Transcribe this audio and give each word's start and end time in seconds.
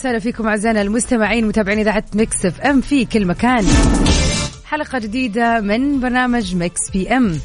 وسهلا 0.00 0.18
فيكم 0.18 0.46
أعزائنا 0.48 0.82
المستمعين 0.82 1.46
متابعين 1.46 1.78
إذاعة 1.78 2.04
Mix 2.14 2.46
FM 2.46 2.80
في 2.80 3.04
كل 3.04 3.26
مكان. 3.26 3.66
حلقة 4.64 4.98
جديدة 4.98 5.60
من 5.60 6.00
برنامج 6.00 6.54
Mix 6.54 6.90
PM. 6.90 7.38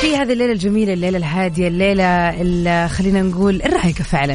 في 0.00 0.16
هذه 0.16 0.32
الليلة 0.32 0.52
الجميلة 0.52 0.92
الليلة 0.92 1.18
الهادية 1.18 1.68
الليلة 1.68 2.04
اللي 2.40 2.88
خلينا 2.88 3.22
نقول 3.22 3.62
الرايقه 3.62 4.02
فعلا؟ 4.02 4.34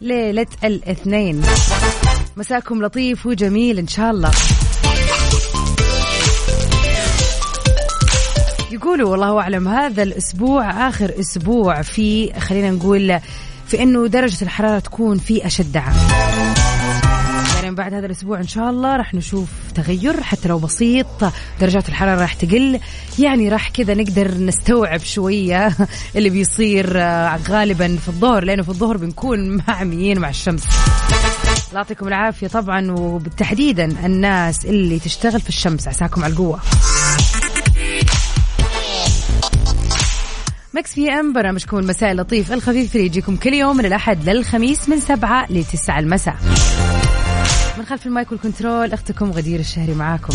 ليلة 0.00 0.46
الاثنين. 0.64 1.42
مساكم 2.36 2.82
لطيف 2.82 3.26
وجميل 3.26 3.78
إن 3.78 3.88
شاء 3.88 4.10
الله. 4.10 4.30
يقولوا 8.72 9.10
والله 9.10 9.40
أعلم 9.40 9.68
هذا 9.68 10.02
الأسبوع 10.02 10.88
آخر 10.88 11.12
أسبوع 11.20 11.82
في 11.82 12.32
خلينا 12.40 12.70
نقول 12.70 13.20
في 13.68 13.82
إنه 13.82 14.06
درجة 14.06 14.42
الحرارة 14.42 14.78
تكون 14.78 15.18
في 15.18 15.46
اشدها 15.46 15.92
يعني 17.54 17.76
بعد 17.76 17.94
هذا 17.94 18.06
الأسبوع 18.06 18.38
إن 18.38 18.46
شاء 18.46 18.70
الله 18.70 18.96
راح 18.96 19.14
نشوف 19.14 19.48
تغير 19.74 20.22
حتى 20.22 20.48
لو 20.48 20.58
بسيط 20.58 21.06
درجات 21.60 21.88
الحرارة 21.88 22.20
راح 22.20 22.34
تقل. 22.34 22.80
يعني 23.18 23.48
راح 23.48 23.68
كذا 23.68 23.94
نقدر 23.94 24.34
نستوعب 24.34 25.00
شوية 25.00 25.76
اللي 26.16 26.30
بيصير 26.30 26.92
آه، 26.96 27.40
غالبا 27.48 27.96
في 27.96 28.08
الظهر 28.08 28.44
لأنه 28.44 28.62
في 28.62 28.68
الظهر 28.68 28.96
بنكون 28.96 29.56
معميين 29.68 30.18
مع 30.18 30.28
الشمس. 30.28 30.62
الله 31.68 31.80
يعطيكم 31.80 32.08
العافية 32.08 32.46
طبعا 32.46 32.90
وبالتحديدا 32.90 33.84
الناس 33.84 34.64
اللي 34.64 34.98
تشتغل 34.98 35.40
في 35.40 35.48
الشمس. 35.48 35.88
عساكم 35.88 36.24
على 36.24 36.32
القوة. 36.32 36.60
Mix 40.78 40.94
PM 40.94 41.32
برنامجكم 41.32 41.78
المساء 41.78 42.12
اللطيف 42.12 42.52
الخفيف 42.52 42.96
اللي 42.96 43.06
يجيكم 43.06 43.36
كل 43.36 43.54
يوم 43.54 43.76
من 43.76 43.86
الأحد 43.86 44.28
للخميس 44.28 44.88
من 44.88 45.00
سبعة 45.00 45.46
لتسعة 45.50 45.98
المساء. 45.98 46.36
من 47.78 47.84
خلف 47.84 48.06
ال 48.06 48.12
mic 48.12 48.32
وال 48.32 48.45
control 48.45 48.92
أختكم 48.92 49.30
غدير 49.30 49.60
الشهري 49.60 49.94
معاكم. 49.94 50.34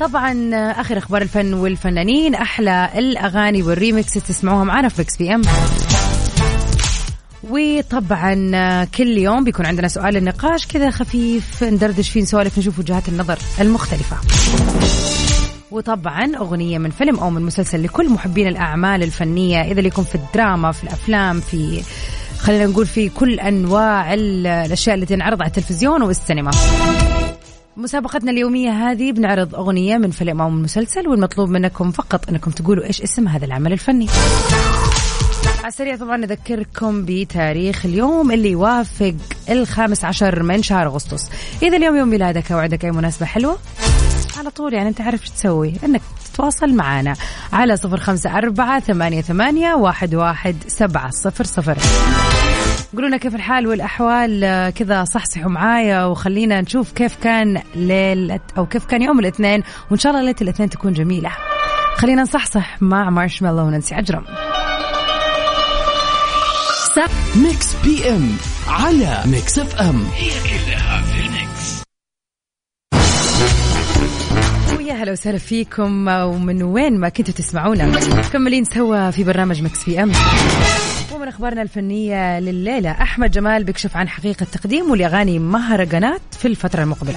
طبعا 0.00 0.50
آخر 0.80 0.98
أخبار 0.98 1.22
الفن 1.22 1.54
والفنانين 1.54 2.34
أحلى 2.34 2.90
الأغاني 2.94 3.62
والريمكس 3.62 4.12
تسمعوها 4.12 4.64
معنا 4.64 4.88
في 4.88 5.02
Mix 5.02 5.16
PM. 5.16 5.42
وطبعا 7.50 8.84
كل 8.84 9.18
يوم 9.18 9.44
بيكون 9.44 9.66
عندنا 9.66 9.88
سؤال 9.88 10.16
النقاش 10.16 10.66
كذا 10.66 10.90
خفيف 10.90 11.64
ندردش 11.64 12.10
فيه 12.10 12.22
نسولف 12.22 12.58
نشوف 12.58 12.78
وجهات 12.78 13.08
النظر 13.08 13.38
المختلفة. 13.60 14.16
وطبعا 15.72 16.36
أغنية 16.36 16.78
من 16.78 16.90
فيلم 16.90 17.18
أو 17.18 17.30
من 17.30 17.42
مسلسل 17.42 17.82
لكل 17.82 18.08
محبين 18.10 18.48
الأعمال 18.48 19.02
الفنية 19.02 19.62
إذا 19.62 19.80
لكم 19.80 20.02
في 20.04 20.14
الدراما 20.14 20.72
في 20.72 20.84
الأفلام 20.84 21.40
في 21.40 21.82
خلينا 22.38 22.66
نقول 22.66 22.86
في 22.86 23.08
كل 23.08 23.40
أنواع 23.40 24.14
ال- 24.14 24.46
الأشياء 24.46 24.96
التي 24.96 25.14
تنعرض 25.14 25.42
على 25.42 25.48
التلفزيون 25.48 26.02
والسينما. 26.02 26.50
مسابقتنا 27.76 28.30
اليومية 28.30 28.70
هذه 28.70 29.12
بنعرض 29.12 29.54
أغنية 29.54 29.96
من 29.96 30.10
فيلم 30.10 30.40
أو 30.40 30.50
من 30.50 30.62
مسلسل 30.62 31.08
والمطلوب 31.08 31.48
منكم 31.48 31.90
فقط 31.90 32.28
أنكم 32.28 32.50
تقولوا 32.50 32.84
إيش 32.84 33.02
اسم 33.02 33.28
هذا 33.28 33.44
العمل 33.44 33.72
الفني. 33.72 34.06
على 35.58 35.68
السريع 35.68 35.96
طبعا 35.96 36.16
نذكركم 36.16 37.04
بتاريخ 37.04 37.86
اليوم 37.86 38.32
اللي 38.32 38.50
يوافق 38.50 39.14
الخامس 39.50 40.04
عشر 40.04 40.42
من 40.42 40.62
شهر 40.62 40.86
أغسطس. 40.86 41.30
إذا 41.62 41.76
اليوم 41.76 41.96
يوم 41.96 42.08
ميلادك 42.08 42.52
أو 42.52 42.58
عندك 42.58 42.84
أي 42.84 42.90
مناسبة 42.90 43.26
حلوة 43.26 43.58
على 44.38 44.50
طول 44.50 44.74
يعني 44.74 44.88
أنت 44.88 45.00
عارف 45.00 45.26
شو 45.26 45.32
تسوي 45.32 45.74
أنك 45.84 46.00
تتواصل 46.24 46.74
معنا 46.74 47.14
على 47.52 47.76
صفر 47.76 48.00
خمسة 48.00 48.38
أربعة 48.38 48.80
ثمانية, 48.80 49.20
ثمانية 49.20 49.74
واحد, 49.74 50.14
واحد 50.14 50.56
سبعة 50.66 51.10
صفر 51.10 51.44
صفر. 51.44 51.78
قولوا 52.92 53.08
لنا 53.08 53.16
كيف 53.16 53.34
الحال 53.34 53.66
والأحوال 53.66 54.44
آه، 54.44 54.70
كذا 54.70 55.04
صحصحوا 55.04 55.50
معايا 55.50 56.04
وخلينا 56.04 56.60
نشوف 56.60 56.92
كيف 56.92 57.16
كان 57.22 57.62
ليلة 57.74 58.40
أو 58.58 58.66
كيف 58.66 58.84
كان 58.84 59.02
يوم 59.02 59.18
الاثنين 59.18 59.62
وإن 59.90 59.98
شاء 59.98 60.12
الله 60.12 60.24
ليلة 60.24 60.36
الاثنين 60.42 60.70
تكون 60.70 60.92
جميلة. 60.92 61.30
خلينا 61.96 62.22
نصحصح 62.22 62.82
مع 62.82 63.10
مارشميلو 63.10 63.58
وننسي 63.58 63.94
عجرم. 63.94 64.24
Mix 67.36 67.76
PM 67.84 68.36
على 68.68 69.22
Mix 69.26 69.58
FM 69.58 70.04
هي 70.14 70.30
كلها 70.30 71.02
ويا 74.92 75.02
هلا 75.02 75.12
وسهلا 75.12 75.38
فيكم. 75.38 76.08
ومن 76.08 76.62
وين 76.62 76.98
ما 77.00 77.08
كنتوا 77.08 77.34
تسمعونا 77.34 77.86
مكملين 77.86 78.64
سوا 78.64 79.10
في 79.10 79.24
برنامج 79.24 79.62
Mix 79.62 79.78
PM. 79.78 80.12
ومن 81.14 81.28
أخبارنا 81.28 81.62
الفنية 81.62 82.40
لليلة 82.40 82.90
أحمد 82.90 83.30
جمال 83.30 83.64
بيكشف 83.64 83.96
عن 83.96 84.08
حقيقة 84.08 84.46
تقديمه 84.52 84.96
لاغاني 84.96 85.38
مهرجانات 85.38 86.20
في 86.30 86.48
الفترة 86.48 86.82
المقبلة. 86.82 87.16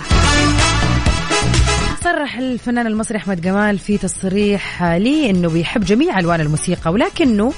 صرح 2.04 2.38
الفنان 2.38 2.88
المصري 2.88 3.18
أحمد 3.18 3.42
جمال 3.42 3.80
في 3.80 3.98
تصريح 3.98 4.84
لي 4.84 5.30
إنه 5.30 5.50
بيحب 5.50 5.84
جميع 5.86 6.20
ألوان 6.20 6.42
الموسيقى 6.42 6.92
ولكنه 6.92 7.54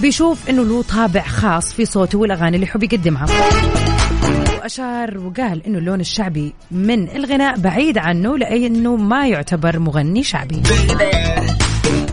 بيشوف 0.00 0.50
إنه 0.50 0.62
له 0.62 0.82
طابع 0.82 1.22
خاص 1.22 1.72
في 1.74 1.84
صوته 1.84 2.18
والأغاني 2.18 2.56
اللي 2.56 2.66
يحب 2.66 2.82
يقدمها. 2.82 3.26
واشار 4.62 5.18
وقال 5.18 5.66
إنه 5.66 5.78
اللون 5.78 6.00
الشعبي 6.00 6.54
من 6.70 7.08
الغناء 7.08 7.58
بعيد 7.58 7.98
عنه 7.98 8.38
لأنه 8.38 8.96
ما 8.96 9.26
يعتبر 9.26 9.78
مغني 9.78 10.22
شعبي 10.22 10.62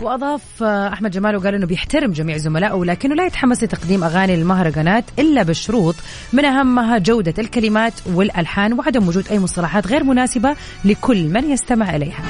وأضاف 0.02 0.62
أحمد 0.62 1.10
جمال 1.10 1.36
وقال 1.36 1.54
إنه 1.54 1.66
بيحترم 1.66 2.12
جميع 2.12 2.36
زملائه 2.36 2.72
ولكنه 2.72 3.14
لا 3.14 3.26
يتحمس 3.26 3.64
لتقديم 3.64 4.04
أغاني 4.04 4.34
المهرجانات 4.34 5.04
إلا 5.18 5.42
بشروط 5.42 5.94
من 6.32 6.44
أهمها 6.44 6.98
جودة 6.98 7.34
الكلمات 7.38 7.92
والألحان 8.06 8.72
وعدم 8.72 9.08
وجود 9.08 9.28
أي 9.30 9.38
مصطلحات 9.38 9.86
غير 9.86 10.04
مناسبة 10.04 10.56
لكل 10.84 11.28
من 11.28 11.50
يستمع 11.50 11.96
إليها. 11.96 12.22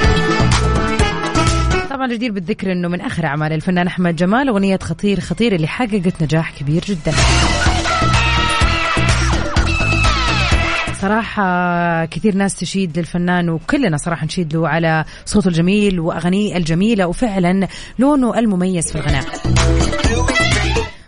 طبعا 1.90 2.06
جدير 2.06 2.32
بالذكر 2.32 2.72
إنه 2.72 2.88
من 2.88 3.00
آخر 3.00 3.26
أعمال 3.26 3.52
الفنان 3.52 3.86
أحمد 3.86 4.16
جمال 4.16 4.48
أغنية 4.48 4.78
خطير 4.82 5.20
خطير 5.20 5.54
اللي 5.54 5.66
حققت 5.66 6.22
نجاح 6.22 6.58
كبير 6.58 6.84
جدا. 6.84 7.12
صراحة 11.00 12.04
كثير 12.04 12.34
ناس 12.34 12.54
تشيد 12.54 12.98
للفنان 12.98 13.48
وكلنا 13.48 13.96
صراحة 13.96 14.26
نشيد 14.26 14.54
له 14.54 14.68
على 14.68 15.04
صوته 15.24 15.48
الجميل 15.48 16.00
وأغانيه 16.00 16.56
الجميلة 16.56 17.06
وفعلا 17.06 17.68
لونه 17.98 18.38
المميز 18.38 18.92
في 18.92 18.98
الغناء. 18.98 19.24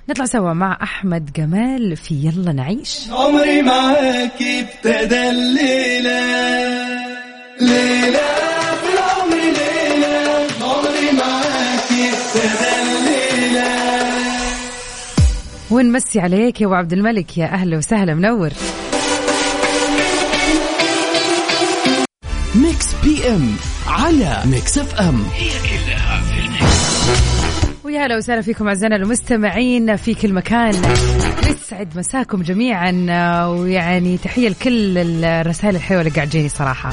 نطلع 0.08 0.24
سوا 0.24 0.52
مع 0.52 0.78
أحمد 0.82 1.32
جمال 1.32 1.96
في 1.96 2.14
يلا 2.14 2.52
نعيش. 2.52 3.08
عمري 3.10 3.62
معاك 3.62 4.42
ابتدى 4.42 5.30
الليلة. 5.30 6.20
ليلة 7.60 8.20
ليلة. 9.30 10.46
عمري 10.62 11.12
معاك 11.18 11.90
ابتدى 11.92 12.72
الليلة. 12.82 13.72
ونمسي 15.70 16.20
عليك 16.20 16.60
يا 16.60 16.66
أبو 16.66 16.74
عبد 16.74 16.92
الملك؟ 16.92 17.38
يا 17.38 17.46
أهلا 17.46 17.76
وسهلا 17.76 18.14
منور. 18.14 18.50
Mix 22.54 22.86
PM 23.04 23.56
على 23.86 24.42
Mix 24.44 24.78
FM 24.78 25.24
هي 25.34 25.50
كلها 25.50 26.20
في 26.20 26.40
ال 26.40 26.51
Mix. 26.51 26.92
ويا 27.84 28.06
هلا 28.06 28.16
وسهلا 28.16 28.42
فيكم 28.42 28.68
أعزائنا 28.68 28.96
المستمعين 28.96 29.96
في 29.96 30.14
كل 30.14 30.32
مكان. 30.32 30.74
يسعد 31.46 31.98
مساكم 31.98 32.42
جميعا 32.42 32.92
ويعني 33.46 34.18
تحية 34.18 34.48
لكل 34.48 34.98
الرسائل 35.24 35.76
الحلوة 35.76 36.00
اللي 36.00 36.12
قاعد 36.12 36.28
تجيني 36.28 36.48
صراحة. 36.48 36.92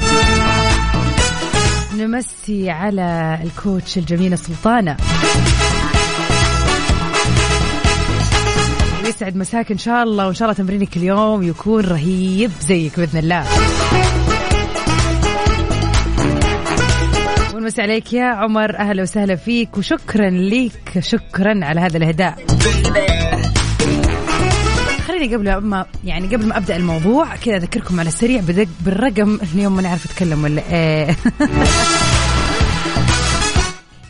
نمسي 1.96 2.70
على 2.70 3.38
الكوتش 3.42 3.98
الجميلة 3.98 4.36
سلطانة. 4.36 4.96
يسعد 9.04 9.36
مساك 9.36 9.70
إن 9.70 9.78
شاء 9.78 10.02
الله 10.02 10.26
وإن 10.26 10.34
شاء 10.34 10.50
الله 10.50 10.58
تمرينك 10.58 10.96
اليوم 10.96 11.42
يكون 11.42 11.84
رهيب 11.84 12.50
زيك 12.60 13.00
بإذن 13.00 13.18
الله. 13.18 13.46
ونمسي 17.70 17.82
عليك 17.82 18.12
يا 18.12 18.24
عمر. 18.24 18.78
أهلا 18.78 19.02
وسهلا 19.02 19.36
فيك 19.36 19.78
وشكرا 19.78 20.30
ليك 20.30 20.98
شكرا 20.98 21.64
على 21.64 21.80
هذا 21.80 21.96
الهداء 21.96 22.36
خليني 25.06 25.34
قبل 25.34 25.56
ما 25.56 25.86
يعني 26.04 26.26
قبل 26.26 26.46
ما 26.46 26.56
أبدأ 26.56 26.76
الموضوع 26.76 27.36
كذا 27.36 27.56
أذكركم 27.56 28.00
على 28.00 28.08
السريع 28.08 28.40
بدق 28.40 28.68
بالرقم 28.80 29.38
اليوم 29.54 29.76
ما 29.76 29.82
نعرف 29.82 30.04
اتكلم 30.04 30.44
ولا 30.44 30.62
إيه. 30.70 31.16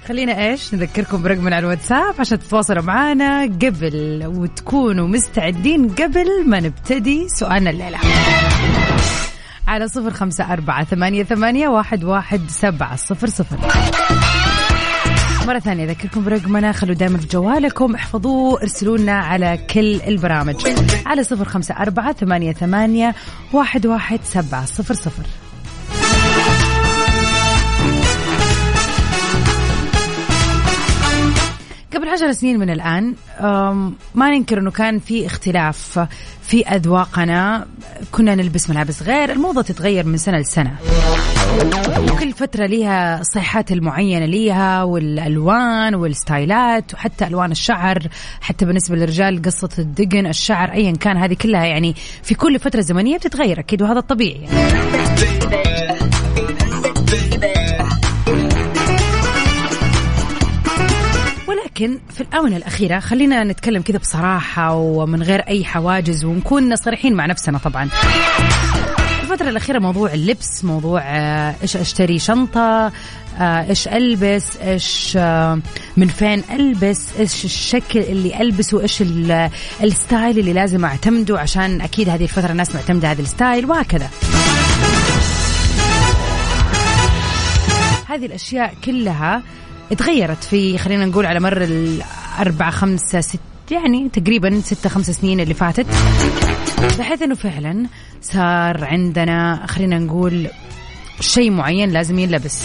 خلينا 0.09 0.51
إيش؟ 0.51 0.75
نذكركم 0.75 1.23
برقمنا 1.23 1.57
على 1.57 1.65
الواتساب 1.65 2.15
عشان 2.19 2.39
تتواصلوا 2.39 2.83
معنا 2.83 3.43
قبل 3.43 4.23
وتكونوا 4.27 5.09
مستعدين 5.09 5.89
قبل 5.89 6.49
ما 6.49 6.61
نبتدي 6.61 7.29
سؤالنا 7.29 7.71
الليلة. 7.71 7.99
على 9.69 9.89
صفر 9.89 10.11
خمسة 10.11 10.53
أربعة 10.53 10.85
ثمانية, 10.85 11.25
ثمانية 11.25 11.69
واحد, 11.69 12.05
واحد 12.05 12.41
سبعة 12.49 12.97
صفر 12.97 13.27
صفر. 13.27 13.57
مرة 15.47 15.59
ثانية 15.59 15.85
أذكركم 15.85 16.25
برقمنا 16.25 16.73
خلوا 16.73 16.95
دائما 16.95 17.19
في 17.19 17.27
جوالكم 17.27 17.95
احفظوه 17.95 18.63
ارسلوا 18.63 18.99
لنا 18.99 19.13
على 19.13 19.59
كل 19.71 20.01
البرامج. 20.07 20.57
على 21.07 21.25
صفر 21.25 21.45
خمسة 21.45 21.75
أربعة 21.75 22.13
ثمانية, 22.13 22.53
ثمانية 22.53 23.15
واحد, 23.53 23.87
واحد 23.87 24.21
سبعة 24.23 24.65
صفر 24.65 24.95
صفر. 24.95 25.25
قبل 31.95 32.09
عشر 32.09 32.33
سنين 32.33 32.59
من 32.59 32.71
الآن 32.71 33.15
ما 34.15 34.31
ننكر 34.31 34.59
أنه 34.59 34.71
كان 34.71 34.99
في 34.99 35.27
اختلاف 35.27 36.07
في 36.43 36.67
أذواقنا 36.69 37.67
كنا 38.13 38.35
نلبس 38.35 38.71
ملابس 38.71 39.03
غير 39.03 39.33
الموضة 39.33 39.63
تتغير 39.63 40.07
من 40.07 40.17
سنة 40.17 40.39
لسنة 40.39 40.77
وكل 42.13 42.33
فترة 42.33 42.67
ليها 42.67 43.23
صيحات 43.23 43.73
المعينة 43.73 44.27
ليها 44.27 44.83
والألوان 44.83 45.95
والستايلات 45.95 46.95
وحتى 46.95 47.27
ألوان 47.27 47.51
الشعر 47.51 47.99
حتى 48.41 48.65
بالنسبة 48.65 48.97
للرجال 48.97 49.43
قصة 49.43 49.71
الدقن 49.79 50.27
الشعر 50.27 50.73
أيا 50.73 50.93
كان 50.93 51.17
هذه 51.17 51.35
كلها 51.35 51.65
يعني 51.65 51.95
في 52.23 52.35
كل 52.35 52.59
فترة 52.59 52.81
زمنية 52.81 53.17
بتتغير 53.17 53.61
أكيد 53.61 53.83
وهذا 53.83 53.99
الطبيعي 53.99 54.41
يعني. 54.43 56.00
لكن 61.81 61.99
في 62.15 62.21
الآونة 62.21 62.57
الأخيرة 62.57 62.99
خلينا 62.99 63.45
نتكلم 63.45 63.83
كذا 63.83 63.99
بصراحة 63.99 64.75
ومن 64.75 65.23
غير 65.23 65.41
أي 65.41 65.65
حواجز 65.65 66.25
ونكون 66.25 66.77
صريحين 66.77 67.15
مع 67.15 67.27
نفسنا 67.27 67.59
طبعا. 67.59 67.89
الفترة 69.23 69.49
الأخيرة 69.49 69.79
موضوع 69.79 70.13
اللبس 70.13 70.65
موضوع 70.65 71.03
آه، 71.05 71.55
إيش 71.63 71.77
أشتري 71.77 72.19
شنطة 72.19 72.93
آه، 73.39 73.69
إيش 73.69 73.89
ألبس 73.89 74.57
إيش 74.57 75.13
آه، 75.17 75.61
من 75.97 76.09
فين 76.09 76.43
ألبس 76.51 77.19
إيش 77.19 77.45
الشكل 77.45 77.99
اللي 77.99 78.41
ألبسه 78.41 78.81
إيش 78.81 79.03
ال 79.83 79.92
style 79.92 80.39
اللي 80.39 80.53
لازم 80.53 80.85
أعتمده 80.85 81.39
عشان 81.39 81.81
أكيد 81.81 82.09
هذه 82.09 82.23
الفترة 82.23 82.53
الناس 82.53 82.75
معتمدة 82.75 83.11
هذا 83.11 83.23
ال 83.23 83.30
style 83.30 83.67
وهكذا. 83.67 84.11
هذه 88.09 88.27
الأشياء 88.27 88.75
كلها 88.85 89.43
تغيرت 89.99 90.45
في 90.45 90.79
خلينا 90.79 91.07
نقول 91.07 91.27
على 91.27 91.41
مر 91.41 91.63
الأربعة 91.63 92.71
خمسة 92.71 93.21
ست 93.21 93.41
يعني 93.71 94.09
تقريبا 94.09 94.61
ستة 94.61 94.89
خمسة 94.89 95.13
سنين 95.13 95.41
اللي 95.41 95.55
فاتت 95.55 95.87
بحيث 96.99 97.23
إنه 97.23 97.35
فعلا 97.35 97.87
صار 98.23 98.85
عندنا 98.85 99.67
خلينا 99.67 99.99
نقول 99.99 100.49
شيء 101.21 101.51
معين 101.51 101.91
لازم 101.91 102.19
ينلبس. 102.19 102.65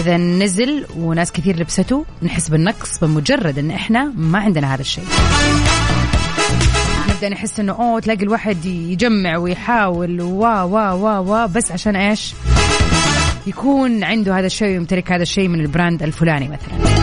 إذا 0.00 0.16
نزل 0.16 0.86
وناس 0.96 1.32
كثير 1.32 1.56
لبسته 1.56 2.04
نحس 2.22 2.48
بالنقص 2.48 2.98
بمجرد 2.98 3.58
إن 3.58 3.70
إحنا 3.70 4.12
ما 4.16 4.38
عندنا 4.38 4.74
هذا 4.74 4.80
الشيء. 4.80 5.04
نبدأ 7.10 7.28
نحس 7.28 7.60
إنه 7.60 7.72
أوه 7.72 8.00
تلاقي 8.00 8.22
الواحد 8.22 8.64
يجمع 8.64 9.36
ويحاول 9.36 10.20
وا 10.20 10.62
وا 10.62 10.90
وا 10.90 11.18
وا 11.18 11.46
بس 11.46 11.72
عشان 11.72 11.96
إيش؟ 11.96 12.34
يكون 13.48 14.04
عنده 14.04 14.38
هذا 14.38 14.46
الشيء 14.46 14.68
ويمتلك 14.68 15.12
هذا 15.12 15.22
الشيء 15.22 15.48
من 15.48 15.60
البراند 15.60 16.02
الفلاني 16.02 16.48
مثلا 16.48 16.98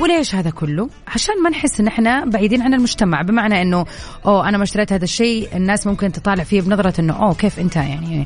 وليش 0.00 0.34
هذا 0.34 0.50
كله؟ 0.50 0.88
عشان 1.08 1.42
ما 1.42 1.50
نحس 1.50 1.80
إن 1.80 1.86
إحنا 1.86 2.24
بعيدين 2.24 2.62
عن 2.62 2.74
المجتمع 2.74 3.22
بمعنى 3.22 3.62
إنه 3.62 3.86
أوه 4.26 4.48
أنا 4.48 4.56
ما 4.58 4.62
اشتريت 4.64 4.92
هذا 4.92 5.04
الشيء 5.04 5.48
الناس 5.56 5.86
ممكن 5.86 6.12
تطالع 6.12 6.44
فيه 6.44 6.60
بنظرة 6.60 7.00
إنه 7.00 7.22
أوه 7.22 7.34
كيف 7.34 7.58
أنت 7.58 7.76
يعني 7.76 8.24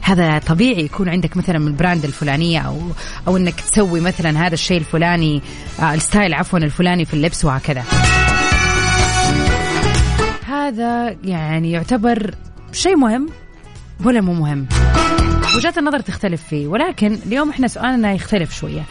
هذا 0.00 0.38
طبيعي 0.38 0.84
يكون 0.84 1.08
عندك 1.08 1.36
مثلا 1.36 1.58
من 1.58 1.66
ال 1.66 1.72
brand 1.72 2.04
الفلانية 2.04 2.60
أو 2.60 2.76
أو 3.28 3.36
إنك 3.36 3.60
تسوي 3.60 4.00
مثلا 4.00 4.46
هذا 4.46 4.54
الشيء 4.54 4.78
الفلاني 4.78 5.42
آه 5.80 5.94
ال 5.94 6.01
style 6.01 6.34
عفوا 6.34 6.58
الفلاني 6.58 7.04
في 7.04 7.14
اللبس 7.14 7.44
وهكذا. 7.44 7.84
هذا 10.46 11.16
يعني 11.24 11.72
يعتبر 11.72 12.34
شيء 12.72 12.96
مهم 12.96 13.28
ولا 14.04 14.20
مو 14.20 14.32
مهم؟ 14.32 14.66
وجهات 15.56 15.78
النظر 15.78 16.00
تختلف 16.00 16.42
فيه 16.42 16.66
ولكن 16.66 17.18
اليوم 17.26 17.50
إحنا 17.50 17.68
سؤالنا 17.68 18.12
يختلف 18.12 18.54
شوية. 18.56 18.82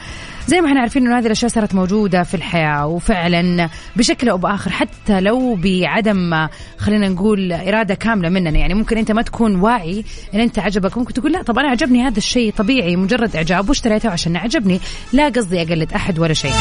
زي 0.48 0.62
ما 0.62 0.68
إحنا 0.68 0.80
عارفين 0.80 1.08
إنه 1.08 1.20
هذه 1.20 1.26
الأشياء 1.26 1.52
صارت 1.52 1.76
موجودة 1.76 2.24
في 2.24 2.34
الحياة 2.34 2.88
وفعلا 2.88 3.70
بشكل 3.96 4.30
أو 4.30 4.38
بآخر 4.38 4.72
حتى 4.72 5.20
لو 5.22 5.56
بعدم 5.56 6.48
خلينا 6.78 7.10
نقول 7.10 7.52
إرادة 7.54 7.96
كاملة 7.96 8.30
مننا 8.30 8.50
يعني 8.60 8.74
ممكن 8.74 8.98
أنت 8.98 9.12
ما 9.12 9.22
تكون 9.22 9.56
واعي 9.56 10.04
إن 10.34 10.40
أنت 10.40 10.60
عجبك 10.60 10.98
ممكن 10.98 11.14
تقول 11.14 11.32
لا 11.32 11.42
طب 11.42 11.60
أنا 11.60 11.70
عجبني 11.70 12.04
هذا 12.04 12.18
الشيء 12.18 12.54
طبيعي 12.54 12.96
مجرد 12.96 13.36
إعجاب 13.36 13.70
واشتريته 13.70 14.10
عشان 14.10 14.36
عجبني 14.38 14.80
لا 15.14 15.30
قصدي 15.30 15.62
أقلد 15.62 15.94
أحد 15.94 16.20
ولا 16.20 16.34
شيء. 16.34 16.54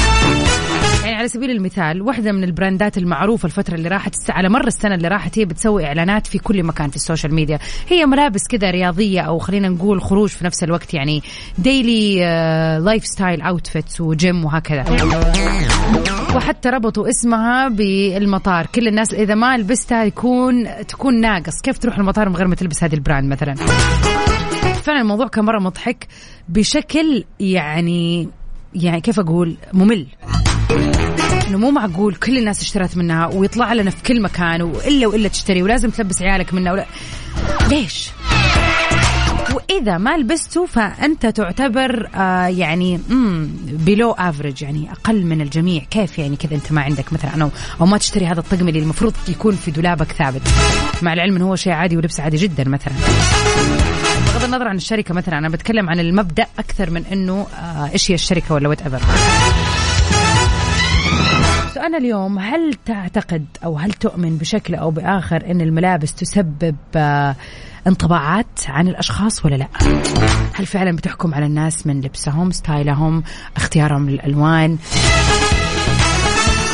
يعني 1.04 1.16
على 1.16 1.28
سبيل 1.28 1.50
المثال 1.50 2.02
واحدة 2.02 2.32
من 2.32 2.44
البراندات 2.44 2.98
المعروفة 2.98 3.46
الفترة 3.46 3.74
اللي 3.74 3.88
راحت 3.88 4.14
على 4.30 4.48
مر 4.48 4.66
السنة 4.66 4.94
اللي 4.94 5.08
راحت 5.08 5.38
هي 5.38 5.44
بتسوي 5.44 5.86
إعلانات 5.86 6.26
في 6.26 6.38
كل 6.38 6.62
مكان 6.62 6.90
في 6.90 6.96
ال 6.96 7.02
social 7.02 7.34
media. 7.34 7.58
هي 7.88 8.06
ملابس 8.06 8.48
كذا 8.48 8.70
رياضية 8.70 9.20
أو 9.20 9.38
خلينا 9.38 9.68
نقول 9.68 10.02
خروج 10.02 10.28
في 10.28 10.44
نفس 10.44 10.64
الوقت 10.64 10.94
يعني 10.94 11.22
daily 11.58 12.18
lifestyle 12.84 13.06
outfits 13.06 13.42
و 13.42 14.00
gym 14.00 14.44
وهكذا. 14.44 14.84
وحتى 16.36 16.68
ربطوا 16.68 17.08
اسمها 17.08 17.68
بالمطار. 17.68 18.66
كل 18.66 18.88
الناس 18.88 19.14
إذا 19.14 19.34
ما 19.34 19.56
لبستها 19.56 20.04
يكون 20.04 20.68
تكون 20.88 21.20
ناقص. 21.20 21.60
كيف 21.62 21.78
تروح 21.78 21.98
المطار 21.98 22.28
من 22.28 22.36
غير 22.36 22.48
ما 22.48 22.54
تلبس 22.54 22.84
هذه 22.84 22.94
ال 22.94 23.01
brand 23.01 23.32
مثلا؟ 23.32 23.54
فعلا 24.82 25.00
الموضوع 25.00 25.28
كان 25.28 25.44
مرة 25.44 25.58
مضحك 25.58 26.06
بشكل 26.48 27.24
يعني 27.40 28.28
يعني 28.74 29.00
كيف 29.00 29.20
أقول 29.20 29.56
ممل. 29.72 30.06
إنه 31.48 31.58
مو 31.58 31.70
معقول 31.70 32.14
كل 32.14 32.38
الناس 32.38 32.62
اشترت 32.62 32.96
منها 32.96 33.26
ويطلع 33.26 33.72
لنا 33.72 33.90
في 33.90 34.02
كل 34.02 34.22
مكان 34.22 34.62
وإلا 34.62 35.06
وإلا 35.06 35.28
تشتري 35.28 35.62
ولازم 35.62 35.90
تلبس 35.90 36.22
عيالك 36.22 36.54
منها 36.54 36.72
ولا 36.72 36.86
ليش؟ 37.68 38.10
وإذا 39.54 39.98
ما 39.98 40.16
لبسته 40.16 40.66
فأنت 40.66 41.26
تعتبر 41.26 42.08
آه 42.14 42.46
يعني 42.46 43.00
below 43.66 44.10
average 44.10 44.62
يعني 44.62 44.92
أقل 44.92 45.24
من 45.26 45.40
الجميع. 45.40 45.82
كيف 45.90 46.18
يعني 46.18 46.36
كذا 46.36 46.54
أنت 46.54 46.72
ما 46.72 46.80
عندك 46.82 47.12
مثلا 47.12 47.42
أو 47.42 47.50
أو 47.80 47.86
ما 47.86 47.98
تشتري 47.98 48.26
هذا 48.26 48.40
الطقم 48.40 48.68
اللي 48.68 48.78
المفروض 48.78 49.14
يكون 49.28 49.56
في 49.56 49.70
دولابك 49.70 50.12
ثابت؟ 50.12 50.42
مع 51.02 51.12
العلم 51.12 51.36
إنه 51.36 51.48
هو 51.48 51.56
شيء 51.56 51.72
عادي 51.72 51.96
ولبس 51.96 52.20
عادي 52.20 52.36
جدا 52.36 52.68
مثلا. 52.68 52.94
بغض 54.34 54.44
النظر 54.44 54.68
عن 54.68 54.76
الشركة 54.76 55.14
مثلا 55.14 55.38
أنا 55.38 55.48
بتكلم 55.48 55.90
عن 55.90 56.00
المبدأ 56.00 56.46
أكثر 56.58 56.90
من 56.90 57.04
إنه 57.12 57.46
آه 57.58 57.90
إيش 57.92 58.10
هي 58.10 58.14
الشركة 58.14 58.54
ولا 58.54 58.68
whatever 58.68 59.00
سؤالنا 61.74 61.98
اليوم 61.98 62.38
هل 62.38 62.74
تعتقد 62.86 63.46
أو 63.64 63.78
هل 63.78 63.92
تؤمن 63.92 64.36
بشكل 64.36 64.74
أو 64.74 64.90
بآخر 64.90 65.50
أن 65.50 65.60
الملابس 65.60 66.14
تسبب 66.14 66.76
آه، 66.96 67.36
انطباعات 67.86 68.46
عن 68.68 68.88
الأشخاص 68.88 69.44
ولا 69.44 69.54
لا؟ 69.54 69.68
هل 70.54 70.66
فعلا 70.66 70.96
بتحكم 70.96 71.34
على 71.34 71.46
الناس 71.46 71.86
من 71.86 72.00
لبسهم 72.00 72.50
ستايلهم 72.50 73.22
اختيارهم 73.56 74.10
للألوان؟ 74.10 74.78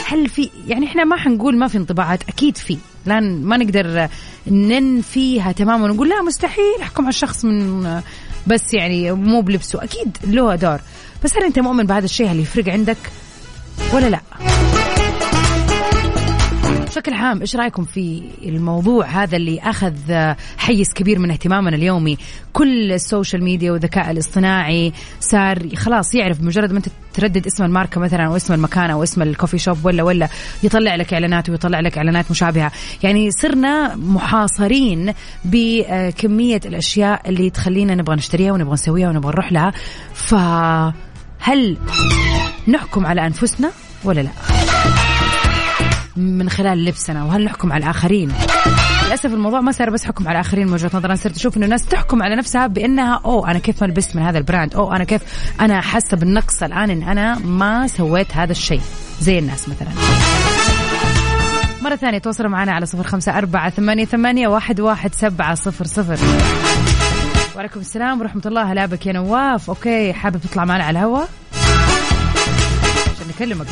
هل 0.07 0.29
في 0.29 0.51
يعني 0.67 0.87
إحنا 0.87 1.05
ما 1.05 1.17
حنقول 1.17 1.59
ما 1.59 1.69
في 1.69 1.79
انطباعات 1.79 2.29
أكيد 2.29 2.57
في. 2.57 2.79
لا 3.07 3.21
ما 3.21 3.57
نقدر 3.57 4.09
ننفيها 4.47 5.53
تماما 5.53 5.85
ونقول 5.85 6.09
لا 6.09 6.23
مستحيل 6.23 6.81
أحكم 6.83 7.03
على 7.03 7.11
الشخص 7.11 7.45
من 7.45 8.01
بس 8.47 8.75
يعني 8.75 9.13
مو 9.13 9.41
بلبسه. 9.41 9.85
أكيد 9.85 10.17
له 10.25 10.55
دور. 10.55 10.81
بس 11.25 11.37
هل 11.37 11.45
أنت 11.45 11.59
مؤمن 11.59 11.87
بهذا 11.87 12.05
الشيء؟ 12.05 12.31
هل 12.31 12.41
يفرق 12.41 12.69
عندك 12.69 12.99
ولا 13.93 14.07
لا؟ 14.11 14.21
بشكل 16.89 17.13
عام 17.13 17.41
إيش 17.41 17.57
رأيكم 17.57 17.85
في 17.85 18.23
الموضوع 18.43 19.07
هذا 19.07 19.37
اللي 19.37 19.61
أخذ 19.61 19.95
حيز 20.59 20.89
كبير 20.95 21.19
من 21.19 21.31
اهتمامنا 21.31 21.77
اليومي؟ 21.77 22.19
كل 22.53 22.93
ال 22.93 23.00
social 23.00 23.45
media 23.45 23.73
والذكاء 23.73 24.11
الاصطناعي 24.11 24.93
صار 25.21 25.77
خلاص 25.77 26.15
يعرف 26.15 26.41
بمجرد 26.41 26.73
ما 26.73 26.79
أنت 26.79 26.89
تردد 27.15 27.47
اسم 27.47 27.65
الماركة 27.65 28.01
مثلا 28.01 28.27
أو 28.27 28.37
اسم 28.37 28.55
المكان 28.55 28.91
أو 28.91 29.03
اسم 29.03 29.23
ال 29.23 29.28
coffee 29.28 29.59
shop 29.59 29.85
ولا 29.85 30.03
ولا 30.03 30.29
يطلع 30.63 30.95
لك 30.95 31.13
إعلانات 31.13 31.51
ويطلع 31.51 31.81
لك 31.81 31.99
إعلانات 31.99 32.31
مشابهة. 32.31 32.73
يعني 33.03 33.31
صرنا 33.31 33.97
محاصرين 33.97 35.15
بكمية 35.45 36.61
الأشياء 36.67 37.29
اللي 37.29 37.51
تخلينا 37.51 37.95
نبغى 37.95 38.17
نشتريها 38.17 38.53
ونبغى 38.53 38.73
نسويها 38.73 39.09
ونبغى 39.09 39.33
نروح 39.33 39.53
لها. 39.53 39.73
فهل 40.15 41.77
نحكم 42.69 43.07
على 43.07 43.27
أنفسنا 43.27 43.71
ولا 44.05 44.21
لا؟ 44.21 44.31
من 46.19 46.51
خلال 46.51 46.85
لبسنا 46.85 47.25
وهل 47.25 47.45
نحكم 47.45 47.73
على 47.73 47.85
الآخرين؟ 47.85 48.33
للأسف 49.07 49.27
الموضوع 49.27 49.61
ما 49.61 49.73
صار 49.73 49.91
بس 49.91 50.05
حكم 50.05 50.29
على 50.29 50.41
الآخرين 50.41 50.67
من 50.67 50.73
وجهة 50.73 50.91
نظر 50.95 51.07
أنا 51.07 51.15
صرت 51.15 51.37
أشوف 51.37 51.57
إنه 51.57 51.65
الناس 51.65 51.87
تحكم 51.87 52.23
على 52.23 52.37
نفسها 52.37 52.67
بأنها 52.67 53.21
أو 53.25 53.47
أنا 53.47 53.59
كيف 53.59 53.83
ما 53.83 53.87
لبست 53.87 54.17
من 54.17 54.23
هذا 54.23 54.39
ال 54.39 54.44
brand؟ 54.44 54.75
أو 54.75 54.93
أنا 54.93 55.05
كيف 55.05 55.23
أنا 55.61 55.81
حاسة 55.81 56.17
بالنقص 56.17 56.63
الآن 56.63 56.91
إن 56.91 57.03
أنا 57.03 57.39
ما 57.39 57.87
سويت 57.87 58.37
هذا 58.37 58.53
الشيء. 58.53 58.81
زي 59.21 59.39
الناس 59.39 59.69
مثلا. 59.69 59.89
مرة 61.83 61.97
ثانية 61.97 62.19
تواصلوا 62.19 62.51
معنا 62.51 62.73
على 62.73 62.87
صفر 62.87 63.03
خمسة 63.03 63.39
أربعة 63.39 63.71
ثمانية, 63.71 64.05
ثمانية 64.05 64.49
واحد, 64.49 64.81
واحد 64.81 65.15
سبعة 65.15 65.55
صفر 65.55 65.87
صفر. 65.87 66.19
وعليكم 67.57 67.81
السلام 67.81 68.21
ورحمة 68.21 68.43
الله. 68.47 68.73
هلا 68.73 68.87
بك 68.87 69.07
يا 69.07 69.13
نواف. 69.13 69.71
okay 69.71 70.13
حابب 70.13 70.41
تطلع 70.41 70.65
معنا 70.65 70.85
على 70.85 70.99
الهواء 70.99 71.29
عشان 73.15 73.29
نكلمك. 73.29 73.67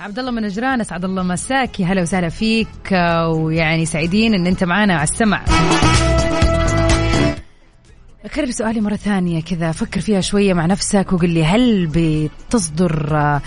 عبد 0.00 0.18
الله 0.18 0.30
من 0.30 0.42
نجران 0.42 0.80
اسعد 0.80 1.04
الله 1.04 1.22
مساك 1.22 1.80
هلا 1.80 2.02
وسهلا 2.02 2.28
فيك 2.28 2.92
ويعني 3.28 3.86
سعيدين 3.86 4.34
إن 4.34 4.46
أنت 4.46 4.64
معانا 4.64 4.94
على 4.94 5.02
السمع. 5.02 5.44
أكرر 8.24 8.50
سؤالي 8.50 8.80
مرة 8.80 8.96
ثانية 8.96 9.42
كذا 9.42 9.72
فكر 9.72 10.00
فيها 10.00 10.20
شوية 10.20 10.54
مع 10.54 10.66
نفسك 10.66 11.12
وقل 11.12 11.30
لي 11.30 11.44
هل 11.44 11.86
بتصدر 11.94 13.40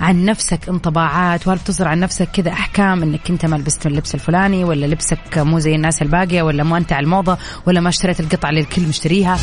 عن 0.00 0.24
نفسك 0.24 0.68
انطباعات 0.68 1.46
وهل 1.46 1.58
بتصدر 1.58 1.88
عن 1.88 2.00
نفسك 2.00 2.28
كذا 2.30 2.52
أحكام 2.52 3.02
أنك 3.02 3.30
أنت 3.30 3.46
ما 3.46 3.56
لبست 3.56 3.86
اللبس 3.86 4.14
الفلاني 4.14 4.64
ولا 4.64 4.86
لبسك 4.86 5.38
مو 5.38 5.58
زي 5.58 5.74
الناس 5.74 6.02
الباقية 6.02 6.42
ولا 6.42 6.64
مو 6.64 6.76
أنت 6.76 6.92
على 6.92 7.04
الموضة 7.04 7.38
ولا 7.66 7.80
ما 7.80 7.88
اشتريت 7.88 8.20
القطعة 8.20 8.50
اللي 8.50 8.60
الكل 8.60 8.82
مشتريها؟ 8.82 9.38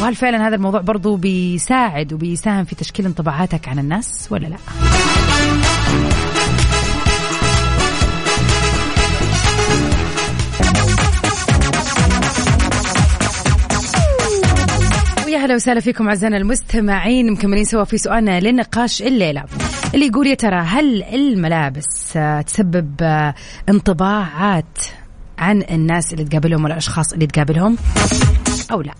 وهل 0.00 0.14
فعلا 0.14 0.48
هذا 0.48 0.56
الموضوع 0.56 0.80
برضو 0.80 1.16
بيساعد 1.16 2.12
وبيساهم 2.12 2.64
في 2.64 2.74
تشكيل 2.74 3.06
انطباعاتك 3.06 3.68
عن 3.68 3.78
الناس 3.78 4.28
ولا 4.30 4.46
لا؟ 4.46 4.56
ويا 15.26 15.38
هلا 15.38 15.54
وسهلا 15.54 15.80
فيكم 15.80 16.08
أعزائنا 16.08 16.36
المستمعين 16.36 17.32
مكملين 17.32 17.64
سوا 17.64 17.84
في 17.84 17.98
سؤالنا 17.98 18.40
للنقاش 18.40 19.02
الليلة. 19.02 19.44
اللي 19.94 20.06
يقول 20.06 20.26
يا 20.26 20.34
ترى 20.34 20.56
هل 20.56 21.02
الملابس 21.02 22.16
آه، 22.16 22.40
تسبب 22.40 22.94
آه، 23.00 23.34
انطباعات 23.68 24.78
عن 25.38 25.62
الناس 25.70 26.12
اللي 26.12 26.24
تقابلهم 26.24 26.64
والأشخاص 26.64 27.12
اللي 27.12 27.26
تقابلهم 27.26 27.76
أو 28.72 28.82
لا؟ 28.82 28.94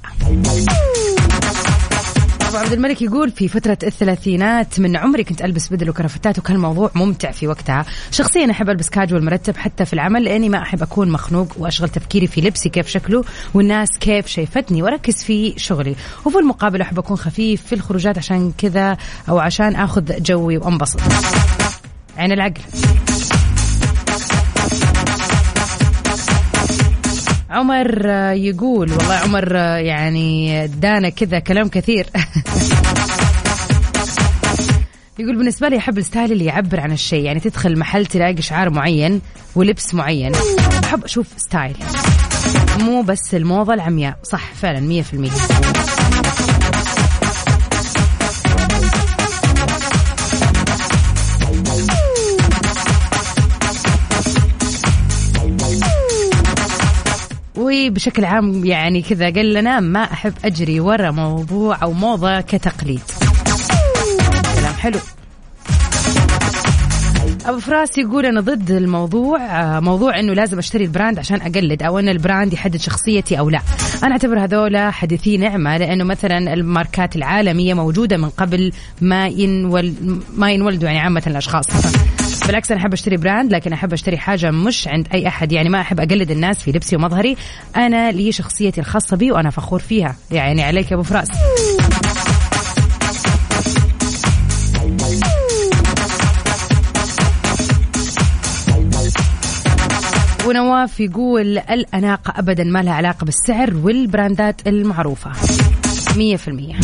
عبد 2.58 2.72
الملك 2.72 3.02
يقول 3.02 3.30
في 3.30 3.48
فترة 3.48 3.78
الثلاثينات 3.82 4.80
من 4.80 4.96
عمري 4.96 5.24
كنت 5.24 5.42
ألبس 5.42 5.68
بدل 5.68 5.90
وكرافتات 5.90 6.38
وكان 6.38 6.56
الموضوع 6.56 6.90
ممتع 6.94 7.30
في 7.30 7.48
وقتها، 7.48 7.84
شخصيا 8.10 8.50
أحب 8.50 8.70
ألبس 8.70 8.88
كاجوال 8.88 9.24
مرتب 9.24 9.56
حتى 9.56 9.84
في 9.84 9.92
العمل 9.92 10.24
لأني 10.24 10.48
ما 10.48 10.62
أحب 10.62 10.82
أكون 10.82 11.10
مخنوق 11.10 11.48
وأشغل 11.56 11.88
تفكيري 11.88 12.26
في 12.26 12.40
لبسي 12.40 12.68
كيف 12.68 12.88
شكله 12.88 13.24
والناس 13.54 13.88
كيف 14.00 14.26
شايفتني 14.26 14.82
وأركز 14.82 15.24
في 15.24 15.54
شغلي، 15.56 15.96
وفي 16.24 16.38
المقابل 16.38 16.80
أحب 16.80 16.98
أكون 16.98 17.16
خفيف 17.16 17.66
في 17.66 17.74
الخروجات 17.74 18.18
عشان 18.18 18.52
كذا 18.58 18.96
أو 19.28 19.38
عشان 19.38 19.76
آخذ 19.76 20.22
جوي 20.22 20.58
وأنبسط. 20.58 21.00
عين 22.16 22.32
العقل. 22.32 22.62
عمر 27.58 28.10
آه، 28.10 28.32
يقول 28.32 28.92
والله 28.92 29.14
عمر 29.14 29.56
آه، 29.56 29.76
يعني 29.76 30.66
دانا 30.66 31.08
كذا 31.08 31.38
كلام 31.38 31.68
كثير. 31.68 32.06
يقول 35.18 35.36
بالنسبة 35.36 35.68
لي 35.68 35.78
أحب 35.78 35.98
ال 35.98 36.04
style 36.04 36.32
اللي 36.32 36.44
يعبر 36.44 36.80
عن 36.80 36.92
الشيء 36.92 37.24
يعني 37.24 37.40
تدخل 37.40 37.78
محل 37.78 38.06
تلاقي 38.06 38.42
شعار 38.42 38.70
معين 38.70 39.20
ولبس 39.54 39.94
معين. 39.94 40.32
أحب 40.84 41.04
أشوف 41.04 41.26
style 41.36 41.76
مو 42.80 43.02
بس 43.02 43.34
الموضة 43.34 43.74
العمياء. 43.74 44.18
صح 44.22 44.52
فعلا 44.54 44.80
مية 44.80 45.02
في 45.02 45.14
المية. 45.14 45.30
وبشكل 57.68 58.24
عام 58.24 58.64
يعني 58.64 59.02
كذا 59.02 59.30
قال 59.30 59.54
لنا 59.54 59.80
ما 59.80 60.02
أحب 60.02 60.32
أجري 60.44 60.80
ورا 60.80 61.10
موضوع 61.10 61.82
أو 61.82 61.92
موضة 61.92 62.40
كتقليد. 62.40 63.00
كلام 64.54 64.74
حلو. 64.74 64.98
أبو 67.46 67.58
فراس 67.58 67.98
يقول 67.98 68.26
أنا 68.26 68.40
ضد 68.40 68.70
الموضوع 68.70 69.40
آه، 69.40 69.80
موضوع 69.80 70.18
إنه 70.18 70.32
لازم 70.32 70.58
أشتري 70.58 70.84
ال 70.84 70.90
brand 70.90 71.18
عشان 71.18 71.40
أقلد 71.40 71.82
أو 71.82 71.98
إن 71.98 72.08
ال 72.08 72.16
brand 72.16 72.52
يحدد 72.52 72.76
شخصيتي 72.76 73.38
أو 73.38 73.50
لا. 73.50 73.60
أنا 74.04 74.12
أعتبر 74.12 74.44
هذولا 74.44 74.90
حديثي 74.90 75.36
نعمة 75.36 75.76
لأنه 75.76 76.04
مثلا 76.04 76.54
الماركات 76.54 77.16
العالمية 77.16 77.74
موجودة 77.74 78.16
من 78.16 78.28
قبل 78.28 78.72
ما 79.00 79.26
ينول 79.26 79.94
ما 80.36 80.52
ينولدوا 80.52 80.88
يعني 80.88 81.00
عامة 81.00 81.22
الأشخاص. 81.26 81.66
بالعكس 82.48 82.70
أنا 82.72 82.80
أحب 82.80 82.92
أشتري 82.92 83.16
brand 83.16 83.52
لكن 83.52 83.72
أحب 83.72 83.92
أشتري 83.92 84.18
حاجة 84.18 84.50
مش 84.50 84.88
عند 84.88 85.08
أي 85.14 85.28
أحد. 85.28 85.52
يعني 85.52 85.68
ما 85.68 85.80
أحب 85.80 86.00
أقلد 86.00 86.30
الناس 86.30 86.62
في 86.62 86.72
لبسي 86.72 86.96
ومظهري. 86.96 87.36
أنا 87.76 88.10
لي 88.10 88.32
شخصيتي 88.32 88.80
الخاصة 88.80 89.16
بي 89.16 89.32
وأنا 89.32 89.50
فخور 89.50 89.78
فيها. 89.78 90.16
يعني 90.30 90.62
عليك 90.62 90.90
يا 90.90 90.96
أبو 90.96 91.02
فراس. 91.02 91.28
ونواف 100.46 101.00
يقول 101.00 101.58
الأناقة 101.58 102.32
أبدا 102.36 102.64
ما 102.64 102.82
لها 102.82 102.94
علاقة 102.94 103.24
بالسعر 103.24 103.74
والبراندات 103.76 104.66
المعروفة. 104.66 105.32
مية 106.16 106.36
في 106.36 106.48
المية. 106.48 106.74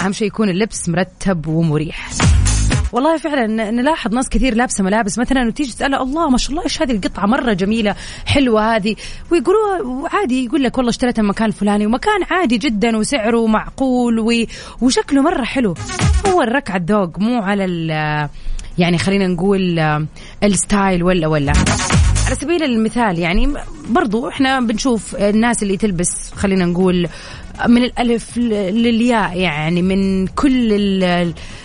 أهم 0.00 0.12
شيء 0.12 0.26
يكون 0.26 0.48
اللبس 0.48 0.88
مرتب 0.88 1.46
ومريح. 1.46 2.08
والله 2.92 3.16
فعلا 3.16 3.70
نلاحظ 3.70 4.14
ناس 4.14 4.28
كثير 4.28 4.54
لابسة 4.54 4.84
ملابس 4.84 5.18
مثلا 5.18 5.46
وتيجي 5.46 5.72
تسالها 5.72 6.02
الله 6.02 6.30
ما 6.30 6.38
شاء 6.38 6.50
الله 6.50 6.64
إيش 6.64 6.82
هذه 6.82 6.92
القطعة؟ 6.92 7.26
مرة 7.26 7.52
جميلة 7.52 7.94
حلوة 8.26 8.76
هذه. 8.76 8.96
ويقولوا 9.32 10.08
عادي 10.08 10.44
يقول 10.44 10.62
لك 10.62 10.78
والله 10.78 10.90
اشتريتها 10.90 11.22
من 11.22 11.28
مكان 11.28 11.48
الفلاني 11.48 11.86
ومكان 11.86 12.22
عادي 12.30 12.58
جدا 12.58 12.96
وسعره 12.96 13.46
معقول 13.46 14.18
و... 14.18 14.32
وشكله 14.80 15.22
مرة 15.22 15.44
حلو. 15.44 15.74
هو 16.26 16.42
الركة 16.42 16.61
على 16.61 16.76
الذوق 16.76 17.18
مو 17.18 17.42
على 17.42 17.64
ال... 17.64 17.90
يعني 18.78 18.98
خلينا 18.98 19.26
نقول 19.26 19.78
ال 20.42 20.52
style 20.52 21.02
ولا 21.02 21.26
ولا. 21.26 21.52
على 22.28 22.36
سبيل 22.36 22.62
المثال 22.62 23.18
يعني 23.18 23.54
برضو 23.88 24.28
إحنا 24.28 24.60
بنشوف 24.60 25.16
الناس 25.16 25.62
اللي 25.62 25.76
تلبس 25.76 26.32
خلينا 26.34 26.64
نقول 26.64 27.08
من 27.68 27.82
الألف 27.82 28.36
للياء 28.38 29.38
يعني 29.38 29.82
من 29.82 30.26
كل 30.26 30.70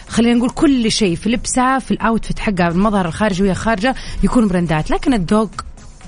خلينا 0.07 0.33
نقول 0.33 0.49
كل 0.49 0.91
شيء 0.91 1.15
في 1.15 1.29
لبسها 1.29 1.79
في 1.79 1.91
ال 1.91 1.98
outfit 1.98 2.39
حقها 2.39 2.67
المظهر 2.67 3.05
الخارجي 3.07 3.43
وهي 3.43 3.53
خارجه 3.53 3.95
يكون 4.23 4.47
brand 4.47 4.84
ات 4.84 4.91
لكن 4.91 5.13
الذوق 5.13 5.49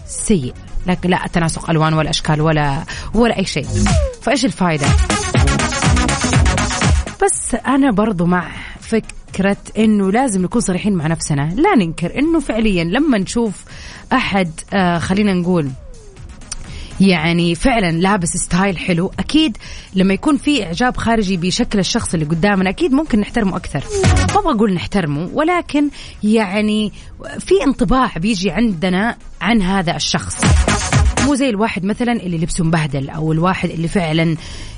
سيء. 0.07 0.53
لكن 0.87 1.09
لا 1.09 1.27
تناسق 1.33 1.69
ألوان 1.69 1.93
ولا 1.93 2.09
أشكال 2.09 2.41
ولا 2.41 2.83
ولا 3.13 3.37
أي 3.37 3.45
شيء. 3.45 3.67
فإيش 4.21 4.45
الفائده 4.45 4.87
بس 7.23 7.55
أنا 7.55 7.91
برضو 7.91 8.25
مع 8.25 8.51
فكرة 8.79 9.57
إنه 9.77 10.11
لازم 10.11 10.41
نكون 10.41 10.61
صريحين 10.61 10.93
مع 10.93 11.07
نفسنا. 11.07 11.53
لا 11.55 11.75
ننكر 11.75 12.19
إنه 12.19 12.39
فعليا 12.39 12.83
لما 12.83 13.17
نشوف 13.17 13.63
أحد 14.13 14.51
آه 14.73 14.97
خلينا 14.97 15.33
نقول 15.33 15.69
يعني 17.01 17.55
فعلا 17.55 17.91
لابس 17.91 18.37
style 18.37 18.77
حلو. 18.77 19.11
أكيد 19.19 19.57
لما 19.95 20.13
يكون 20.13 20.37
في 20.37 20.63
إعجاب 20.63 20.97
خارجي 20.97 21.37
بشكل 21.37 21.79
الشخص 21.79 22.13
اللي 22.13 22.25
قدامنا 22.25 22.69
أكيد 22.69 22.91
ممكن 22.91 23.19
نحترمه 23.19 23.57
أكثر. 23.57 23.83
ما 24.33 24.39
أبغى 24.39 24.53
أقول 24.55 24.73
نحترمه 24.73 25.29
ولكن 25.33 25.89
يعني 26.23 26.91
في 27.39 27.63
انطباع 27.67 28.11
بيجي 28.17 28.51
عندنا 28.51 29.15
عن 29.41 29.61
هذا 29.61 29.95
الشخص. 29.95 30.41
مو 31.25 31.35
زي 31.35 31.49
الواحد 31.49 31.85
مثلا 31.85 32.11
اللي 32.11 32.37
لبسه 32.37 32.63
مبهدل 32.63 33.09
أو 33.09 33.31
الواحد 33.31 33.69
اللي 33.69 33.87
فعلا 33.87 34.35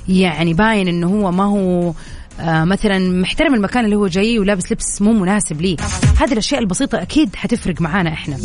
يعني 0.08 0.54
باين 0.54 0.88
إنه 0.88 1.06
هو 1.06 1.30
ما 1.30 1.44
هو 1.44 1.92
آه 2.40 2.64
مثلا 2.64 2.98
محترم 3.20 3.54
المكان 3.54 3.84
اللي 3.84 3.96
هو 3.96 4.06
جاي 4.06 4.38
ولابس 4.38 4.72
لبس 4.72 5.02
مو 5.02 5.12
مناسب 5.12 5.60
ليه 5.60 5.76
هذه 6.20 6.32
الأشياء 6.32 6.60
البسيطة 6.60 7.02
أكيد 7.02 7.36
حتفرق 7.36 7.80
معانا 7.80 8.12
إحنا. 8.12 8.36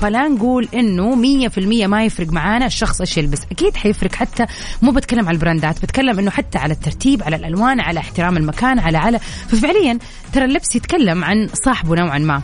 فلا 0.00 0.28
نقول 0.28 0.68
إنه 0.74 1.14
مية 1.14 1.48
في 1.48 1.58
المية 1.58 1.86
ما 1.86 2.04
يفرق 2.04 2.28
معانا 2.32 2.66
الشخص 2.66 3.00
إيش 3.00 3.18
يلبس. 3.18 3.40
أكيد 3.52 3.76
حيفرق 3.76 4.14
حتى 4.14 4.46
مو 4.82 4.90
بتكلم 4.90 5.28
على 5.28 5.34
البراندات 5.34 5.82
بتكلم 5.82 6.18
إنه 6.18 6.30
حتى 6.30 6.58
على 6.58 6.72
الترتيب 6.72 7.22
على 7.22 7.36
الألوان 7.36 7.80
على 7.80 8.00
احترام 8.00 8.36
المكان 8.36 8.78
على 8.78 8.98
على. 8.98 9.18
ففعليا 9.18 9.98
ترى 10.32 10.44
اللبس 10.44 10.76
يتكلم 10.76 11.24
عن 11.24 11.48
صاحبه 11.64 11.94
نوعا 11.94 12.18
ما. 12.18 12.42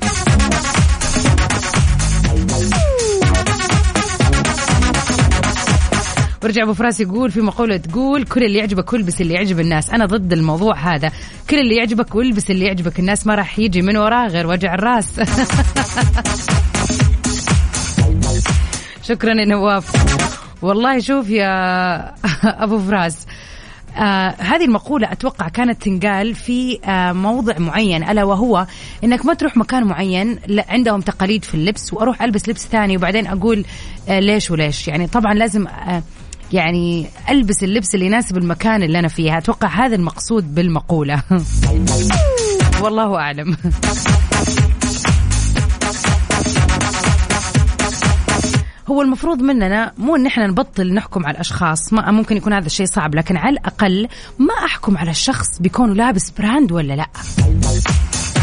ورجع 6.44 6.62
أبو 6.62 6.74
فراس 6.74 7.00
يقول 7.00 7.30
في 7.30 7.40
مقولة 7.40 7.76
تقول 7.76 8.24
كل 8.24 8.44
اللي 8.44 8.58
يعجبك 8.58 8.92
والبس 8.92 9.20
اللي 9.20 9.34
يعجب 9.34 9.60
الناس. 9.60 9.90
أنا 9.90 10.06
ضد 10.06 10.32
الموضوع 10.32 10.94
هذا. 10.94 11.12
كل 11.50 11.58
اللي 11.58 11.76
يعجبك 11.76 12.14
والبس 12.14 12.50
اللي 12.50 12.64
يعجبك 12.64 12.98
الناس 12.98 13.26
ما 13.26 13.34
راح 13.34 13.58
يجي 13.58 13.82
من 13.82 13.96
وراه 13.96 14.26
غير 14.26 14.46
وجع 14.46 14.74
الراس. 14.74 15.20
شكرا 19.08 19.34
يا 19.34 19.44
نواف 19.44 19.92
والله 20.62 21.00
شوف 21.00 21.30
يا 21.30 21.48
أبو 22.64 22.78
فراس 22.78 23.26
آه 23.96 24.34
هذه 24.38 24.64
المقولة 24.64 25.12
أتوقع 25.12 25.48
كانت 25.48 25.82
تنقال 25.82 26.34
في 26.34 26.78
آه 26.84 27.12
موضع 27.12 27.58
معين 27.58 28.08
ألا 28.10 28.24
وهو 28.24 28.66
إنك 29.04 29.26
ما 29.26 29.34
تروح 29.34 29.56
مكان 29.56 29.84
معين 29.84 30.38
عندهم 30.68 31.00
تقاليد 31.00 31.44
في 31.44 31.54
اللبس 31.54 31.92
وأروح 31.92 32.22
ألبس 32.22 32.48
لبس 32.48 32.66
ثاني 32.66 32.96
وبعدين 32.96 33.26
أقول 33.26 33.64
آه 34.08 34.20
ليش 34.20 34.50
وليش؟ 34.50 34.88
يعني 34.88 35.06
طبعا 35.06 35.34
لازم 35.34 35.66
آه 35.66 36.02
يعني 36.52 37.06
ألبس 37.30 37.64
اللبس 37.64 37.94
اللي 37.94 38.06
يناسب 38.06 38.36
المكان 38.36 38.82
اللي 38.82 38.98
أنا 38.98 39.08
فيه 39.08 39.38
أتوقع 39.38 39.68
هذا 39.68 39.94
المقصود 39.94 40.54
بالمقولة. 40.54 41.22
والله 42.82 43.16
أعلم. 43.16 43.56
هو 48.86 49.02
المفروض 49.02 49.42
مننا 49.42 49.92
مو 49.98 50.16
إن 50.16 50.26
إحنا 50.26 50.46
نبطل 50.46 50.94
نحكم 50.94 51.26
على 51.26 51.34
الأشخاص. 51.34 51.92
ما 51.92 52.10
ممكن 52.10 52.36
يكون 52.36 52.52
هذا 52.52 52.66
الشيء 52.66 52.86
صعب 52.86 53.14
لكن 53.14 53.36
على 53.36 53.52
الأقل 53.52 54.08
ما 54.38 54.54
أحكم 54.64 54.98
على 54.98 55.10
الشخص 55.10 55.58
بيكون 55.60 55.92
لابس 55.92 56.30
براند 56.30 56.72
ولا 56.72 56.92
لا. 56.92 57.06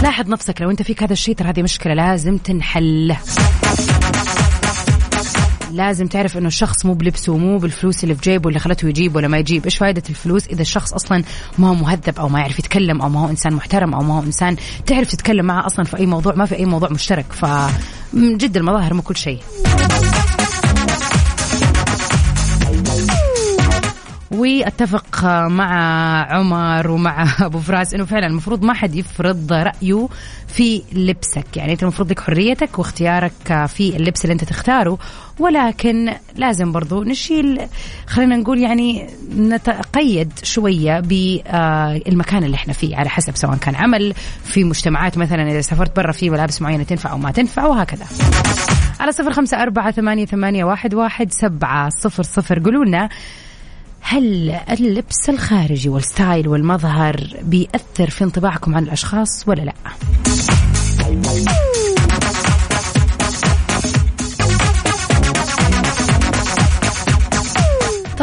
لاحظ 0.04 0.30
نفسك 0.30 0.62
لو 0.62 0.70
أنت 0.72 0.82
فيك 0.82 1.04
هذا 1.04 1.14
الشيء 1.14 1.36
ترى 1.36 1.50
هذه 1.50 1.62
مشكلة 1.62 1.94
لازم 1.94 2.38
تنحل. 2.38 3.16
لازم 5.74 6.08
تعرف 6.08 6.38
إنه 6.38 6.48
الشخص 6.48 6.86
مو 6.86 6.94
بلبسه 6.94 7.38
مو 7.38 7.58
بالفلوس 7.58 8.04
اللي 8.04 8.16
في 8.16 8.22
جيبه 8.22 8.50
اللي 8.50 8.60
خلته 8.60 8.88
يجيب 8.88 9.16
ولا 9.16 9.28
ما 9.28 9.38
يجيب. 9.38 9.66
إيش 9.66 9.78
فائده 9.78 10.04
الفلوس 10.10 10.48
إذا 10.48 10.62
الشخص 10.62 10.94
أصلا 10.94 11.24
ما 11.58 11.70
هو 11.70 11.74
مهذب 11.74 12.20
أو 12.20 12.30
ما 12.30 12.40
يعرف 12.40 12.60
يتكلم 12.60 13.02
أو 13.02 13.10
ما 13.10 13.20
هو 13.20 13.30
إنسان 13.30 13.54
محترم 13.54 13.94
أو 13.94 14.02
ما 14.02 14.18
هو 14.18 14.24
إنسان 14.24 14.56
تعرف 14.86 15.12
تتكلم 15.12 15.46
معه 15.46 15.66
أصلا 15.66 15.86
في 15.86 15.98
أي 15.98 16.06
موضوع 16.06 16.36
ما 16.36 16.46
في 16.46 16.56
أي 16.56 16.66
موضوع 16.66 16.90
مشترك. 16.90 17.26
فمن 17.34 18.38
جد 18.38 18.58
المظاهر 18.58 18.94
مو 18.94 19.02
كل 19.02 19.18
شيء. 19.18 19.40
واتفق 24.44 25.26
مع 25.48 25.72
عمر 26.34 26.92
ومع 26.92 27.28
أبو 27.46 27.60
فراس 27.60 27.94
إنه 27.94 28.06
فعلا 28.06 28.28
المفروض 28.28 28.64
ما 28.64 28.74
حد 28.74 28.96
يفرض 28.96 29.54
رأيه 29.54 30.08
في 30.48 30.82
لبسك. 30.94 31.58
يعني 31.58 31.72
أنت 31.72 31.84
المفروض 31.84 32.12
لك 32.12 32.20
حريتك 32.20 32.80
واختيارك 32.80 33.66
في 33.68 33.96
اللبس 33.96 34.26
اللي 34.26 34.34
أنت 34.34 34.44
تختاره 34.44 34.98
ولكن 35.40 36.14
لازم 36.36 36.72
برضو 36.72 37.04
نشيل 37.04 37.62
خلينا 38.08 38.36
نقول 38.36 38.60
يعني 38.60 39.08
نتقيد 39.38 40.32
شوية 40.44 41.00
بالمكان 41.00 42.44
اللي 42.44 42.56
إحنا 42.56 42.74
فيه 42.74 42.96
على 42.96 43.10
حسب 43.10 43.36
سواء 43.36 43.56
كان 43.56 43.76
عمل 43.76 44.14
في 44.44 44.64
مجتمعات 44.64 45.18
مثلا 45.18 45.52
إذا 45.52 45.62
سافرت 45.62 45.96
برا 45.96 46.12
في 46.12 46.30
ملابس 46.30 46.62
معينة 46.62 46.84
تنفع 46.84 47.12
أو 47.12 47.18
ما 47.18 47.32
تنفع 47.32 47.66
وهكذا 47.66 48.06
على 49.00 49.12
صفر 49.12 49.34
خمسة 49.34 49.62
أربعة 49.62 49.92
ثمانية, 49.92 50.26
ثمانية 50.26 50.64
واحد, 50.64 50.94
واحد 50.94 51.32
سبعة 51.32 51.90
صفر 51.90 52.24
صفر. 52.24 52.60
قولوا 52.60 52.86
لنا 52.86 53.10
هل 54.04 54.50
اللبس 54.52 55.30
الخارجي 55.30 55.90
وال 55.90 56.06
style 56.06 56.48
والمظهر 56.48 57.16
بيأثر 57.42 58.10
في 58.10 58.24
انطباعكم 58.24 58.76
عن 58.76 58.84
الأشخاص 58.84 59.48
ولا 59.48 59.62
لا؟ 59.62 59.74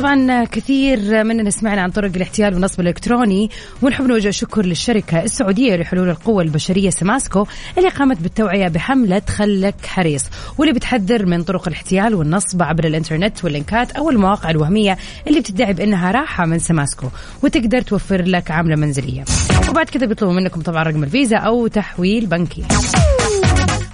طبعا 0.01 0.45
كثير 0.45 1.25
مننا 1.25 1.51
سمعنا 1.51 1.83
عن 1.83 1.91
طرق 1.91 2.11
الاحتيال 2.17 2.55
والنصب 2.55 2.81
الإلكتروني 2.81 3.51
ونحب 3.83 4.05
نوجه 4.05 4.31
شكر 4.31 4.67
للشركة 4.67 5.23
السعودية 5.23 5.77
لحلول 5.77 6.09
القوى 6.09 6.45
البشرية 6.45 6.91
سماسكو 6.91 7.47
اللي 7.79 7.89
قامت 7.89 8.21
بالتوعية 8.21 8.69
بحملة 8.69 9.23
خلك 9.29 9.87
حريص 9.87 10.25
واللي 10.59 10.75
بتحذر 10.75 11.27
من 11.27 11.43
طرق 11.43 11.69
الاحتيال 11.69 12.15
والنصب 12.15 12.63
عبر 12.63 12.85
الإنترنت 12.85 13.45
وال 13.45 13.58
link 13.58 13.84
ات 13.84 13.91
أو 13.91 14.11
المواقع 14.11 14.51
الوهمية 14.51 14.99
اللي 15.27 15.41
بتدعي 15.41 15.73
بأنها 15.73 16.11
راحة 16.11 16.47
من 16.47 16.59
سماسكو 16.59 17.07
وتقدر 17.43 17.81
توفر 17.81 18.23
لك 18.23 18.51
عمله 18.51 18.77
منزلية. 18.77 19.25
وبعد 19.71 19.87
كذا 19.87 20.07
بيطلبوا 20.07 20.35
منكم 20.35 20.61
طبعا 20.61 20.83
رقم 20.83 21.05
الفيزا 21.05 21.37
أو 21.37 21.67
تحويل 21.67 22.27
بنكي. 22.27 22.63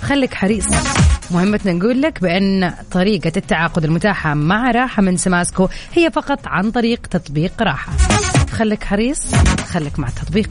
خليك 0.03 0.35
حريص. 0.35 0.67
مهمتنا 1.31 1.73
نقول 1.73 2.03
لك 2.03 2.23
بأن 2.23 2.75
طريقة 2.91 3.33
التعاقد 3.37 3.85
المتاحة 3.85 4.35
مع 4.35 4.71
راحة 4.71 5.03
من 5.03 5.17
سماسكو 5.17 5.69
هي 5.95 6.11
فقط 6.11 6.41
عن 6.47 6.71
طريق 6.71 7.07
تطبيق 7.07 7.63
راحة. 7.63 7.93
خليك 8.51 8.85
حريص 8.85 9.35
خليك 9.69 9.99
مع 9.99 10.09
التطبيق 10.09 10.51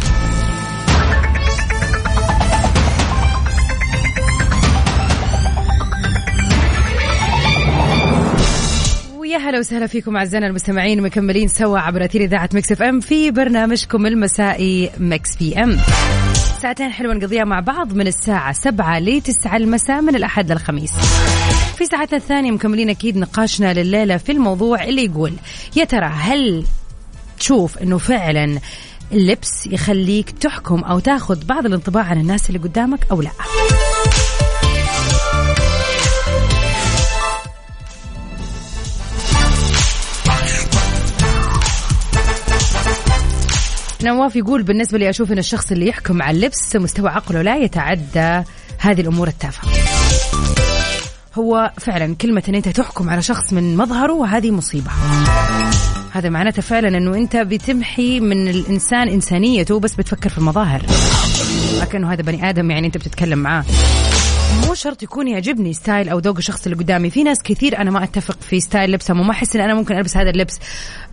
ويا 9.51 9.57
هلا 9.57 9.59
وسهلا 9.59 9.87
فيكم 9.87 10.17
أعزائنا 10.17 10.47
المستمعين 10.47 11.01
مكملين 11.01 11.47
سوا 11.47 11.79
عبر 11.79 12.05
أثير 12.05 12.21
إذاعة 12.21 12.49
ميكس 12.53 12.71
FM 12.71 12.99
في 12.99 13.31
برنامجكم 13.31 14.05
المسائي 14.05 14.91
ميكس 14.97 15.35
PM. 15.35 15.77
ساعتين 16.61 16.91
حلوة 16.91 17.13
نقضيها 17.13 17.43
مع 17.43 17.59
بعض 17.59 17.93
من 17.93 18.07
الساعة 18.07 18.53
سبعة 18.53 18.99
لتسعة 18.99 19.57
المساء 19.57 20.01
من 20.01 20.15
الأحد 20.15 20.51
للخميس. 20.51 20.91
في 21.77 21.85
ساعتنا 21.85 22.17
الثانية 22.17 22.51
مكملين 22.51 22.89
أكيد 22.89 23.17
نقاشنا 23.17 23.73
لليلة 23.73 24.17
في 24.17 24.31
الموضوع 24.31 24.83
اللي 24.83 25.05
يقول 25.05 25.33
يا 25.75 25.83
ترى 25.83 26.05
هل 26.05 26.65
تشوف 27.39 27.77
أنه 27.77 27.97
فعلا 27.97 28.59
اللبس 29.11 29.67
يخليك 29.67 30.31
تحكم 30.31 30.79
أو 30.79 30.99
تاخذ 30.99 31.45
بعض 31.45 31.65
الانطباع 31.65 32.03
عن 32.03 32.19
الناس 32.21 32.49
اللي 32.49 32.59
قدامك 32.59 32.99
أو 33.11 33.21
لا؟ 33.21 33.31
نواف 44.03 44.35
يقول 44.35 44.63
بالنسبة 44.63 44.97
لي 44.97 45.09
أشوف 45.09 45.31
أن 45.31 45.37
الشخص 45.37 45.71
اللي 45.71 45.87
يحكم 45.87 46.21
على 46.21 46.37
اللبس 46.37 46.75
مستوى 46.75 47.09
عقله 47.09 47.41
لا 47.41 47.57
يتعدى 47.57 48.43
هذه 48.77 49.01
الأمور 49.01 49.27
التافهة. 49.27 49.69
هو 51.35 51.71
فعلا 51.77 52.15
كلمة 52.15 52.43
أن 52.49 52.55
أنت 52.55 52.69
تحكم 52.69 53.09
على 53.09 53.21
شخص 53.21 53.53
من 53.53 53.77
مظهره 53.77 54.13
وهذه 54.13 54.51
مصيبة. 54.51 54.91
هذا 56.11 56.29
معناته 56.29 56.61
فعلا 56.61 56.87
أنه 56.87 57.15
أنت 57.15 57.37
بتمحي 57.37 58.19
من 58.19 58.47
الإنسان 58.47 59.07
إنسانيته 59.07 59.79
بس 59.79 59.95
بتفكر 59.95 60.29
في 60.29 60.37
المظاهر. 60.37 60.81
لكنه 61.81 62.13
هذا 62.13 62.21
بني 62.21 62.49
آدم 62.49 62.71
يعني 62.71 62.87
أنت 62.87 62.97
بتتكلم 62.97 63.39
معاه. 63.39 63.65
مو 64.67 64.73
شرط 64.73 65.03
يكون 65.03 65.27
يعجبني 65.27 65.73
style 65.73 66.09
أو 66.09 66.19
ذوق 66.19 66.37
الشخص 66.37 66.65
اللي 66.65 66.77
قدامي. 66.77 67.09
في 67.09 67.23
ناس 67.23 67.37
كثير 67.43 67.77
أنا 67.77 67.91
ما 67.91 68.03
أتفق 68.03 68.37
في 68.41 68.59
style 68.59 68.91
لبسهم 68.91 69.19
وما 69.19 69.31
أحس 69.31 69.55
إن 69.55 69.61
أنا 69.61 69.73
ممكن 69.73 69.97
ألبس 69.97 70.17
هذا 70.17 70.29
اللبس. 70.29 70.59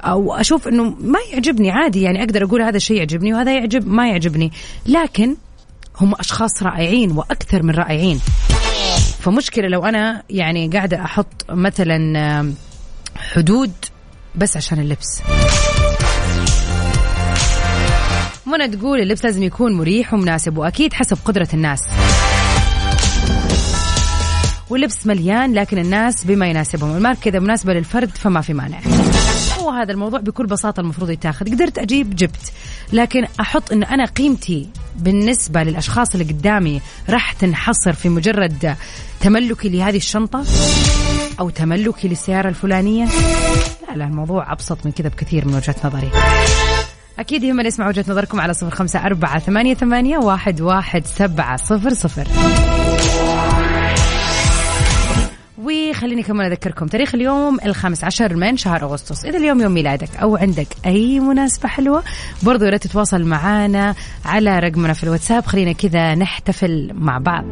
أو 0.00 0.34
أشوف 0.34 0.68
إنه 0.68 0.84
ما 0.84 1.18
يعجبني 1.32 1.70
عادي 1.70 2.02
يعني 2.02 2.22
أقدر 2.22 2.44
أقول 2.44 2.62
هذا 2.62 2.76
الشيء 2.76 2.96
يعجبني 2.96 3.34
وهذا 3.34 3.54
يعجب 3.54 3.88
ما 3.88 4.08
يعجبني. 4.08 4.52
لكن 4.86 5.36
هم 6.00 6.14
أشخاص 6.14 6.62
رائعين 6.62 7.10
وأكثر 7.12 7.62
من 7.62 7.74
رائعين. 7.74 8.20
فمشكلة 9.20 9.68
لو 9.68 9.84
أنا 9.84 10.22
يعني 10.30 10.68
قاعدة 10.68 11.04
أحط 11.04 11.44
مثلا 11.50 12.52
حدود 13.16 13.72
بس 14.34 14.56
عشان 14.56 14.78
اللبس. 14.80 15.22
منى 18.46 18.68
تقول 18.68 19.00
اللبس 19.00 19.24
لازم 19.24 19.42
يكون 19.42 19.72
مريح 19.74 20.14
ومناسب 20.14 20.58
وأكيد 20.58 20.92
حسب 20.92 21.18
قدرة 21.24 21.48
الناس. 21.54 21.80
واللبس 24.70 25.06
مليان 25.06 25.54
لكن 25.54 25.78
الناس 25.78 26.24
بما 26.24 26.46
يناسبهم. 26.46 26.96
الماركة 26.96 27.28
إذا 27.28 27.38
مناسبة 27.38 27.72
للفرد 27.72 28.10
فما 28.10 28.40
في 28.40 28.54
مانع. 28.54 28.78
هو 29.58 29.70
هذا 29.70 29.92
الموضوع 29.92 30.20
بكل 30.20 30.46
بساطة 30.46 30.80
المفروض 30.80 31.10
يتاخذ. 31.10 31.46
قدرت 31.46 31.78
أجيب 31.78 32.16
جبت 32.16 32.52
لكن 32.92 33.26
أحط 33.40 33.72
أنه 33.72 33.94
أنا 33.94 34.04
قيمتي 34.04 34.68
بالنسبة 34.96 35.62
للأشخاص 35.62 36.14
اللي 36.14 36.32
قدامي 36.32 36.80
راح 37.10 37.32
تنحصر 37.32 37.92
في 37.92 38.08
مجرد 38.08 38.76
تملكي 39.20 39.68
لهذه 39.68 39.96
الشنطة 39.96 40.44
أو 41.40 41.50
تملكي 41.50 42.08
للسيارة 42.08 42.48
الفلانية؟ 42.48 43.04
لا 43.88 43.96
لا 43.96 44.04
الموضوع 44.04 44.52
أبسط 44.52 44.86
من 44.86 44.92
كذا 44.92 45.08
بكثير 45.08 45.48
من 45.48 45.54
وجهة 45.54 45.76
نظري. 45.84 46.10
أكيد 47.18 47.42
يهمنا 47.42 47.68
نسمع 47.68 47.88
وجهة 47.88 48.04
نظركم 48.08 48.40
على 48.40 48.54
صفر 48.54 48.70
خمسة 48.70 49.06
أربعة 49.06 49.38
ثمانية, 49.38 49.74
ثمانية 49.74 50.18
واحد, 50.18 50.60
واحد 50.60 51.06
سبعة 51.06 51.56
صفر 51.56 51.94
صفر. 51.94 52.28
وخليني 55.68 56.22
كمان 56.22 56.46
أذكركم 56.46 56.86
تاريخ 56.86 57.14
اليوم 57.14 57.58
الخامس 57.66 58.04
عشر 58.04 58.36
من 58.36 58.56
شهر 58.56 58.84
أغسطس. 58.84 59.24
إذا 59.24 59.38
اليوم 59.38 59.60
يوم 59.60 59.72
ميلادك 59.72 60.16
أو 60.16 60.36
عندك 60.36 60.66
أي 60.86 61.20
مناسبة 61.20 61.68
حلوة 61.68 62.02
برضو 62.42 62.64
يا 62.64 62.70
ريت 62.70 62.82
تتواصل 62.82 63.24
معنا 63.24 63.94
على 64.24 64.58
رقمنا 64.58 64.92
في 64.92 65.04
الواتساب. 65.04 65.46
خلينا 65.46 65.72
كذا 65.72 66.14
نحتفل 66.14 66.90
مع 66.94 67.18
بعض. 67.18 67.44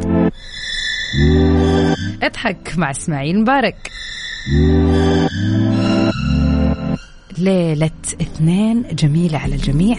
اضحك 2.22 2.72
مع 2.76 2.90
إسماعيل 2.90 3.40
مبارك. 3.40 3.90
ليلة 7.38 7.90
اثنين 8.20 8.85
جميلة 8.92 9.38
على 9.38 9.55
الجميع. 9.55 9.96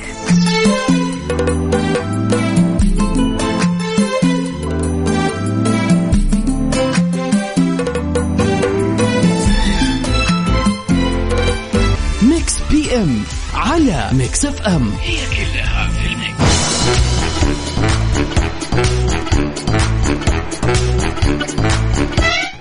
M 12.98 13.24
على 13.54 14.10
ميكس 14.14 14.46
FM 14.46 14.92
هي 15.02 15.18
كلها 15.18 15.90
في 15.90 16.08
ال 16.08 16.14
mix. 16.14 16.38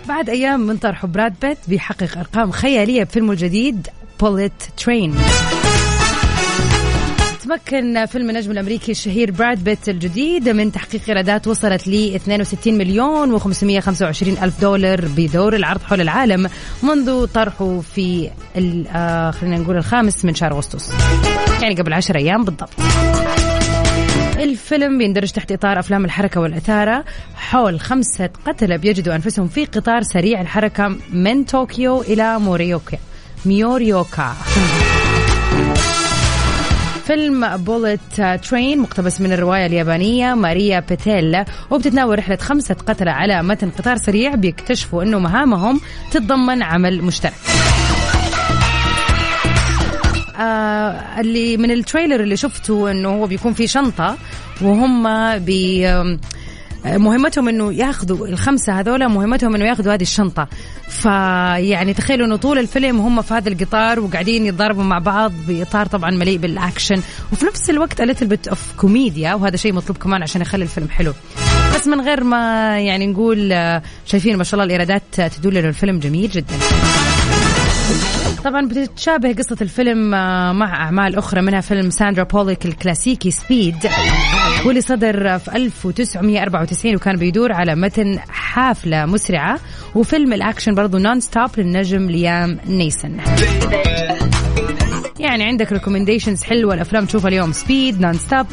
بعد 0.09 0.29
أيام 0.31 0.61
من 0.61 0.77
طرح 0.77 1.07
براد 1.07 1.35
بيت 1.42 1.59
بيحقق 1.68 2.18
أرقام 2.18 2.51
خيالية 2.51 3.05
بفيلمه 3.05 3.33
الجديد 3.33 3.88
Bullet 4.21 4.53
Train 4.77 5.14
تمكن 7.47 8.07
فيلم 8.07 8.31
النجم 8.31 8.51
الأمريكي 8.51 8.93
الشهير 8.93 9.31
براد 9.31 9.65
بيت 9.65 9.89
الجديد 9.89 10.49
من 10.49 10.73
تحقيق 10.73 11.01
إيرادات 11.09 11.47
وصلت 11.47 11.89
ل 11.89 12.15
62 12.15 12.79
مليون 12.79 13.39
و525 13.39 14.43
ألف 14.43 14.61
دولار 14.61 15.05
بدور 15.17 15.57
العرض 15.57 15.83
حول 15.83 16.01
العالم 16.01 16.49
منذ 16.83 17.27
طرحه 17.27 17.81
في 17.81 18.31
آه، 18.89 19.31
خلينا 19.31 19.59
نقول 19.59 19.77
الخامس 19.77 20.25
من 20.25 20.35
شهر 20.35 20.53
أغسطس. 20.53 20.91
يعني 21.63 21.75
قبل 21.75 21.93
10 21.93 22.17
أيام 22.17 22.45
بالضبط. 22.45 22.71
الفيلم 24.39 24.99
بيندرج 24.99 25.31
تحت 25.31 25.53
إطار 25.53 25.79
أفلام 25.79 26.05
الحركة 26.05 26.41
والإثارة. 26.41 27.05
حول 27.37 27.81
خمسة 27.81 28.31
قتلة 28.47 28.77
بيجدوا 28.77 29.15
أنفسهم 29.15 29.49
في 29.49 29.65
قطار 29.65 30.03
سريع 30.03 30.41
الحركة 30.41 30.97
من 31.13 31.45
طوكيو 31.45 32.03
إلى 32.03 32.39
موريوكا. 32.39 32.99
ميوريوكا. 33.45 34.33
فيلم 37.07 37.57
Bullet 37.57 38.01
Train 38.51 38.81
مقتبس 38.81 39.21
من 39.21 39.33
الرواية 39.33 39.66
اليابانية 39.66 40.35
Maria 40.35 40.81
Beetle 40.81 41.45
وبتتناول 41.71 42.19
رحلة 42.19 42.37
خمسة 42.37 42.75
قتلة 42.75 43.11
على 43.11 43.42
متن 43.42 43.71
قطار 43.71 43.97
سريع 43.97 44.35
بيكتشفوا 44.35 45.03
أنه 45.03 45.19
مهامهم 45.19 45.81
تتضمن 46.11 46.62
عمل 46.62 47.03
مشترك. 47.03 47.33
آه 50.38 51.21
اللي 51.21 51.57
من 51.57 51.71
ال 51.71 51.77
trailer 51.77 52.21
اللي 52.21 52.37
شفته 52.37 52.90
إنه 52.90 53.09
هو 53.09 53.27
بيكون 53.27 53.53
في 53.53 53.66
شنطة 53.66 54.16
وهم 54.61 55.09
بي 55.38 55.87
مهمتهم 56.85 57.49
إنه 57.49 57.73
ياخذوا 57.73 58.27
الخمسة 58.29 58.81
هذولا 58.81 59.09
مهمتهم 59.09 59.55
إنه 59.55 59.64
ياخذوا 59.64 59.95
هذه 59.95 60.03
الشنطة. 60.03 60.49
فيعني 60.88 61.94
تخيلوا 61.94 62.27
إنه 62.27 62.37
طول 62.37 62.59
الفيلم 62.59 62.99
هم 63.01 63.22
في 63.22 63.35
هذا 63.35 63.49
القطار 63.49 64.01
وقاعدين 64.01 64.46
يتضاربوا 64.46 64.85
مع 64.85 64.99
بعض 64.99 65.33
بإطار 65.49 65.87
طبعا 65.87 66.11
مليء 66.11 66.38
بالأكشن. 66.38 67.03
وفي 67.33 67.46
نفس 67.46 67.70
الوقت 67.70 68.01
little 68.01 68.27
bit 68.27 68.49
of 68.49 68.73
كوميديا 68.77 69.35
وهذا 69.35 69.57
شيء 69.57 69.72
مطلوب 69.72 69.99
كمان 69.99 70.22
عشان 70.22 70.40
يخلي 70.40 70.62
الفيلم 70.64 70.88
حلو. 70.88 71.12
بس 71.75 71.87
من 71.87 72.01
غير 72.01 72.25
ما 72.25 72.38
يعني 72.81 73.07
نقول 73.07 73.53
آه، 73.53 73.83
شايفين 74.07 74.37
ما 74.37 74.44
شاء 74.44 74.55
الله 74.55 74.64
الإيرادات 74.64 75.03
تدل 75.20 75.57
إنه 75.57 75.68
الفيلم 75.68 75.99
جميل 75.99 76.31
جدا. 76.31 76.55
طبعا 78.44 78.68
بتتشابه 78.68 79.33
قصة 79.33 79.57
الفيلم 79.62 80.14
آه، 80.14 80.53
مع 80.53 80.85
أعمال 80.85 81.16
أخرى 81.16 81.42
منها 81.42 81.61
فيلم 81.61 81.90
ساندرا 81.90 82.25
بوليك 82.25 82.66
الكلاسيكي 82.66 83.31
Speed 83.31 83.77
واللي 84.64 84.81
صدر 84.81 85.38
في 85.38 85.57
1994 85.57 86.94
وكان 86.96 87.16
بيدور 87.16 87.53
على 87.53 87.75
متن 87.75 88.18
حافلة 88.29 89.07
مسرعة. 89.07 89.59
وفيلم 89.97 90.33
الأكشن 90.33 90.75
برضو 90.75 90.99
Non-Stop 90.99 91.51
للنجم 91.59 92.11
ليام 92.11 92.59
نيسن. 92.67 93.17
يعني 95.19 95.45
عندك 95.45 95.73
recommendations 95.73 96.42
حلوة 96.43 96.75
الأفلام 96.75 97.07
تشوفها 97.07 97.29
اليوم. 97.29 97.53
Speed 97.53 98.01
Non-Stop 98.01 98.47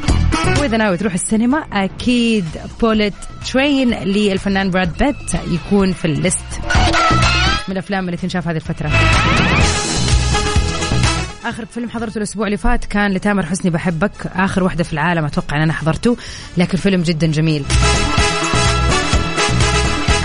وإذا 0.60 0.78
ناوي 0.78 0.98
تروح 0.98 1.14
السينما 1.14 1.58
أكيد 1.74 2.46
Bullet 2.82 3.13
Train 3.52 3.89
للفنان 3.90 4.70
براد 4.70 4.98
بيت 4.98 5.42
يكون 5.52 5.94
في 5.94 6.06
ال 6.06 6.12
list. 6.12 6.46
من 7.68 7.72
الأفلام 7.72 8.06
اللي 8.06 8.18
تنشاف 8.18 8.48
هذه 8.48 8.56
الفترة. 8.56 8.92
آخر 11.46 11.66
فيلم 11.66 11.90
حضرته 11.90 12.18
الأسبوع 12.18 12.46
اللي 12.46 12.58
فات 12.58 12.86
كان 12.86 13.12
لتامر 13.12 13.46
حسني 13.46 13.72
بحبك. 13.72 14.28
آخر 14.36 14.64
واحدة 14.64 14.84
في 14.84 14.94
العالم 14.94 15.26
أتوقع 15.26 15.58
إن 15.58 15.62
أنا 15.62 15.74
حضرته 15.74 16.18
لكن 16.58 16.78
فيلم 16.78 17.02
جدا 17.02 17.28
جميل. 17.28 17.64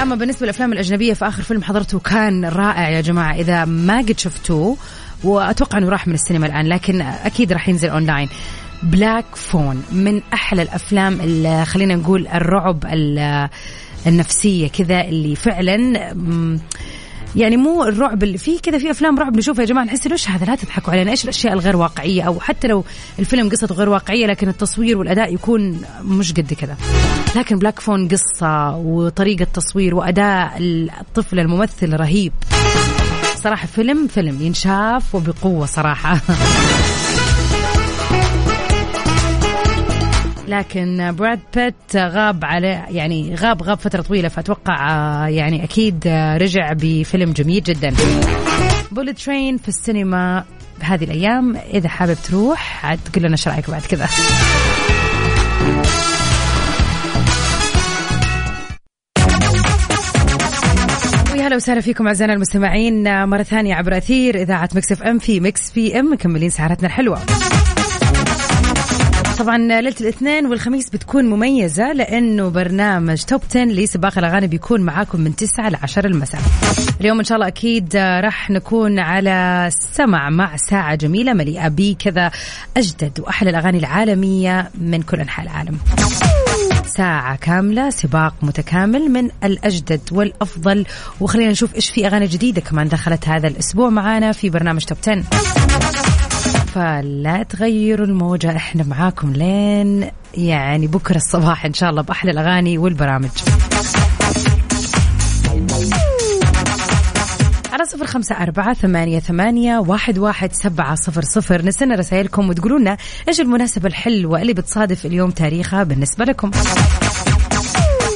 أما 0.03 0.15
بالنسبة 0.17 0.47
للأفلام 0.47 0.73
الأجنبية 0.73 1.13
فآخر 1.15 1.43
فيلم 1.43 1.63
حضرته 1.63 1.99
كان 1.99 2.45
رائع 2.45 2.89
يا 2.91 3.01
جماعة. 3.01 3.35
إذا 3.35 3.65
ما 3.65 3.99
قد 3.99 4.19
شفتوه 4.19 4.77
وأتوقع 5.25 5.79
إنه 5.79 5.89
راح 5.89 6.09
من 6.09 6.15
السينما 6.15 6.47
الآن 6.47 6.67
لكن 6.69 7.01
أكيد 7.01 7.53
راح 7.53 7.69
ينزل 7.69 7.89
أونلاين. 7.89 8.29
Black 8.83 9.25
Phone 9.35 9.83
من 9.93 10.21
أحلى 10.35 10.63
الأفلام 10.63 11.21
اللي 11.21 11.65
خلينا 11.65 11.95
نقول 11.97 12.27
الرعب 12.27 12.85
ال- 12.87 13.49
النفسية 14.07 14.69
كذا 14.69 15.01
اللي 15.01 15.37
فعلا 15.37 15.77
يعني 17.37 17.57
مو 17.57 17.85
الرعب 17.85 18.23
اللي 18.23 18.39
في 18.39 18.59
كذا 18.59 18.79
في 18.79 18.91
أفلام 18.91 19.19
رعب 19.19 19.37
نشوفها 19.37 19.63
يا 19.63 19.69
جماعة 19.69 19.85
نحس 19.85 20.07
إيش 20.07 20.29
هذا؟ 20.31 20.47
لا 20.47 20.55
تضحكوا 20.55 20.93
علينا 20.93 21.11
إيش 21.11 21.25
الأشياء 21.25 21.53
الغير 21.53 21.77
واقعية؟ 21.77 22.23
أو 22.23 22.41
حتى 22.41 22.69
لو 22.69 22.85
الفيلم 23.19 23.49
قصته 23.49 23.75
غير 23.75 23.89
واقعية 23.89 24.27
لكن 24.27 24.49
التصوير 24.49 24.99
والأداء 24.99 25.35
يكون 25.35 25.81
مش 26.05 26.33
قد 26.33 26.53
كذا. 26.55 26.77
لكن 27.37 27.59
Black 27.59 27.81
Phone 27.81 28.09
قصة 28.09 28.77
وطريقة 28.77 29.47
تصوير 29.55 29.95
وأداء 29.95 30.57
الطفل 31.01 31.41
الممثل 31.41 31.97
رهيب. 31.97 32.33
صراحة 33.37 33.67
فيلم 33.67 34.07
فيلم 34.07 34.43
ينشاف 34.43 35.15
وبقوة 35.15 35.67
صراحة. 35.67 36.21
لكن 40.49 41.15
براد 41.19 41.41
بيت 41.55 41.97
غاب 41.97 42.45
على 42.45 42.85
يعني 42.91 43.35
غاب 43.35 43.63
غاب 43.63 43.79
فترة 43.79 44.03
طويلة 44.03 44.29
فأتوقع 44.29 44.91
آه، 44.91 45.27
يعني 45.27 45.65
أكيد 45.65 46.05
آه، 46.07 46.37
رجع 46.37 46.73
بفيلم 46.73 47.33
جميل 47.33 47.63
جدا. 47.63 47.95
Bullet 48.93 49.19
Train 49.19 49.57
في 49.57 49.69
السينما 49.69 50.45
بهذه 50.81 51.05
الأيام. 51.05 51.57
إذا 51.57 51.89
حابب 51.89 52.17
تروح 52.25 52.87
عاد 52.87 52.99
تقول 53.13 53.25
لنا 53.25 53.33
إيش 53.33 53.49
رأيك 53.49 53.71
بعد 53.71 53.83
كذا. 53.83 54.09
هلا 61.49 61.57
وسهلا 61.57 61.81
فيكم 61.81 62.07
أعزائنا 62.07 62.33
المستمعين 62.33 63.07
آه، 63.07 63.25
مرة 63.25 63.43
ثانية 63.43 63.75
عبر 63.75 63.97
أثير 63.97 64.43
إذاعة 64.43 64.69
Mix 64.75 64.93
FM 64.93 65.19
في 65.19 65.41
Mix 65.41 65.71
PM 65.71 66.13
مكملين 66.13 66.51
سهرتنا 66.51 66.87
الحلوة 66.87 67.19
طبعا 69.39 69.59
ليلة 69.59 69.95
الاثنين 70.01 70.47
والخميس 70.47 70.91
بتكون 70.91 71.25
مميزة 71.25 71.93
لأنه 71.93 72.49
برنامج 72.49 73.23
توب 73.23 73.41
10 73.51 73.65
لسباق 73.65 74.19
الأغاني 74.19 74.47
بيكون 74.47 74.81
معاكم 74.81 75.21
من 75.21 75.37
9 75.37 75.69
ل 75.69 75.77
10 75.83 76.07
المساء. 76.07 76.41
اليوم 77.01 77.19
إن 77.19 77.25
شاء 77.25 77.37
الله 77.37 77.49
أكيد 77.49 77.97
آه، 77.97 78.21
راح 78.21 78.51
نكون 78.51 78.99
على 78.99 79.69
سمع 79.71 80.31
مع 80.31 80.57
ساعة 80.57 80.95
جميلة 80.95 81.33
مليئة 81.33 81.69
بكذا 81.69 82.31
أجدد 82.77 83.21
وأحلى 83.21 83.51
الأغاني 83.51 83.79
العالمية 83.79 84.71
من 84.81 85.03
كل 85.03 85.21
أنحاء 85.21 85.47
العالم. 85.47 85.79
ساعة 86.89 87.37
كاملة 87.37 87.91
سباق 87.91 88.35
متكامل 88.43 89.09
من 89.09 89.31
الأجدد 89.45 90.01
والأفضل. 90.13 90.87
وخلينا 91.21 91.51
نشوف 91.51 91.75
إيش 91.75 91.91
في 91.91 92.07
أغاني 92.07 92.27
جديدة 92.27 92.61
كمان 92.61 92.89
دخلت 92.89 93.29
هذا 93.29 93.49
الأسبوع 93.49 93.89
معانا 93.91 94.33
في 94.33 94.51
برنامج 94.51 94.85
توب 94.85 94.99
10 95.03 95.23
فلا 96.75 97.43
تغيروا 97.43 98.07
الموجة 98.07 98.57
إحنا 98.57 98.85
معاكم 98.85 99.33
لين 99.33 100.11
يعني 100.35 100.87
بكرة 100.87 101.17
الصباح 101.17 101.65
إن 101.65 101.75
شاء 101.75 101.91
الله 101.91 102.03
بأحلى 102.03 102.31
الأغاني 102.31 102.79
والبرامج. 102.79 103.31
على 107.79 107.87
صفر 107.87 108.07
خمسة 108.07 108.43
أربعة 108.43 108.75
ثمانية, 108.75 109.19
ثمانية 109.19 109.79
واحد, 109.79 110.19
واحد 110.19 110.53
سبعة 110.53 110.95
صفر 110.95 111.23
صفر. 111.23 111.65
نستنى 111.65 111.95
رسائلكم 111.95 112.49
وتقولوا 112.49 112.79
لنا 112.79 112.97
إيش 113.29 113.41
المناسبة 113.41 113.89
الحلوة 113.89 114.43
اللي 114.43 114.53
بتصادف 114.53 115.07
اليوم 115.07 115.31
تاريخها 115.31 115.83
بالنسبة 115.83 116.25
لكم. 116.25 116.51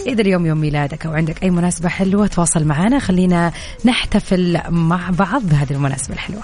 إذا 0.06 0.20
اليوم 0.20 0.46
يوم 0.46 0.58
ميلادك 0.58 1.06
أو 1.06 1.12
عندك 1.12 1.42
أي 1.42 1.50
مناسبة 1.50 1.88
حلوة 1.88 2.26
تواصل 2.26 2.64
معنا. 2.64 2.98
خلينا 2.98 3.52
نحتفل 3.84 4.60
مع 4.68 5.10
بعض 5.10 5.42
بهذه 5.42 5.72
المناسبة 5.72 6.14
الحلوة. 6.14 6.42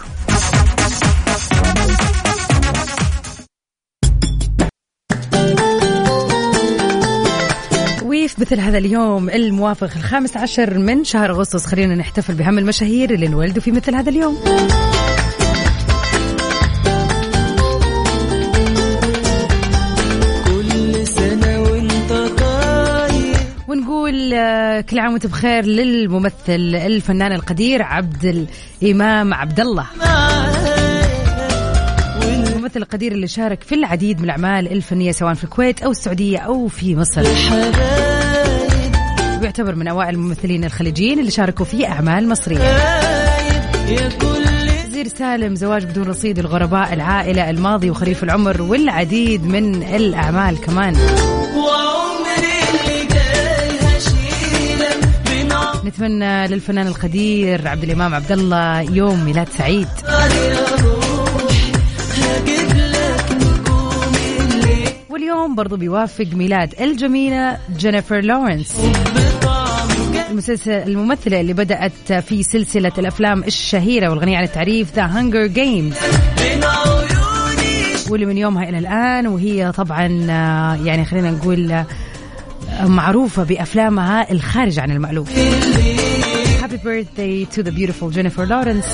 وفي 8.29 8.41
مثل 8.41 8.61
هذا 8.61 8.79
اليوم 8.79 9.31
الموافق 9.31 9.91
الخامس 9.97 10.37
عشر 10.37 10.79
من 10.79 11.05
شهر 11.05 11.31
أغسطس؟ 11.31 11.67
خلينا 11.67 11.95
نحتفل 11.95 12.35
بهم 12.35 12.59
المشاهير 12.59 13.15
اللي 13.15 13.27
انولدوا 13.27 13.63
في 13.63 13.73
مثل 13.73 13.95
هذا 13.95 14.11
اليوم. 14.11 14.39
ونقول 23.69 24.35
آه، 24.35 24.81
كل 24.81 24.99
عام 24.99 25.13
وانت 25.13 25.27
بخير 25.27 25.65
للممثل 25.65 26.75
الفنان 26.75 27.33
القدير 27.33 27.83
عبد 27.83 28.49
الإمام 28.83 29.35
عبد 29.35 29.61
الله 29.61 29.87
الممثل 32.69 32.83
القدير 32.83 33.13
اللي 33.13 33.27
شارك 33.27 33.63
في 33.63 33.75
العديد 33.75 34.19
من 34.19 34.25
الأعمال 34.25 34.73
الفنية 34.73 35.13
سواء 35.13 35.35
في 35.35 35.45
الكويت 35.45 35.83
أو 35.83 35.91
السعودية 35.91 36.39
أو 36.39 36.69
في 36.69 36.97
مصر. 36.97 37.23
ويعتبر 39.41 39.75
من 39.75 39.89
أوائل 39.89 40.15
الممثلين 40.15 40.65
الخليجيين 40.65 41.19
اللي 41.19 41.31
شاركوا 41.31 41.65
في 41.65 41.87
أعمال 41.87 42.29
مصرية. 42.29 42.59
وزير 44.89 45.09
سالم 45.09 45.55
زواج 45.55 45.85
بدون 45.85 46.05
رصيد 46.09 46.39
الغرباء 46.39 46.93
العائلة 46.95 47.51
الماضي 47.51 47.91
وخريف 47.91 48.25
العمر 48.25 48.63
والعديد 48.63 49.45
من 49.45 49.83
الأعمال 49.83 50.61
كمان. 50.61 50.97
نتمنى 55.85 56.47
للفنان 56.49 56.87
القدير 56.87 57.69
عبد 57.69 57.85
الإمام 57.85 58.15
عبد 58.15 58.33
الله 58.33 58.81
يوم 58.81 59.25
ميلاد 59.25 59.49
سعيد. 59.59 59.89
واليوم 65.11 65.55
برضو 65.55 65.77
بيوافق 65.77 66.27
ميلاد 66.33 66.75
الجميلة 66.81 67.59
جينيفر 67.79 68.21
لورنس. 68.21 68.77
الممثلة 70.67 71.41
اللي 71.41 71.53
بدأت 71.53 72.13
في 72.13 72.43
سلسلة 72.43 72.93
الأفلام 72.99 73.45
الشهيرة 73.45 74.09
والغنية 74.09 74.37
عن 74.37 74.45
التعريف 74.45 74.95
The 74.95 75.07
Hunger 75.07 75.47
Games 75.47 75.95
واللي 78.11 78.27
من 78.27 78.39
يومها 78.39 78.69
إلى 78.69 78.79
الآن 78.79 79.27
وهي 79.27 79.73
طبعا 79.73 80.27
آه، 80.31 80.87
يعني 80.87 81.05
خلينا 81.05 81.31
نقول 81.31 81.73
آه، 81.73 81.87
معروفة 82.87 83.45
بأفلامها 83.45 84.33
الخارج 84.33 84.79
عن 84.79 84.91
المألوف. 84.91 85.29
Happy 86.63 86.77
birthday 86.77 87.47
to 87.55 87.63
the 87.63 87.73
beautiful 87.73 88.11
Jennifer 88.11 88.45
Lawrence. 88.47 88.89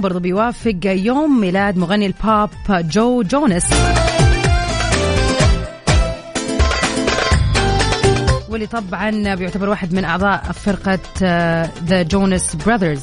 برضو 0.00 0.18
بيوافق 0.18 0.78
يوم 0.84 1.40
ميلاد 1.40 1.76
مغني 1.76 2.06
البوب 2.06 2.50
جو 2.70 3.22
جونس. 3.22 3.64
واللي 8.48 8.66
طبعا 8.66 9.34
بيعتبر 9.34 9.68
واحد 9.68 9.94
من 9.94 10.04
أعضاء 10.04 10.42
فرقة 10.52 10.98
The 11.84 12.02
Jonas 12.02 12.56
Brothers 12.66 13.00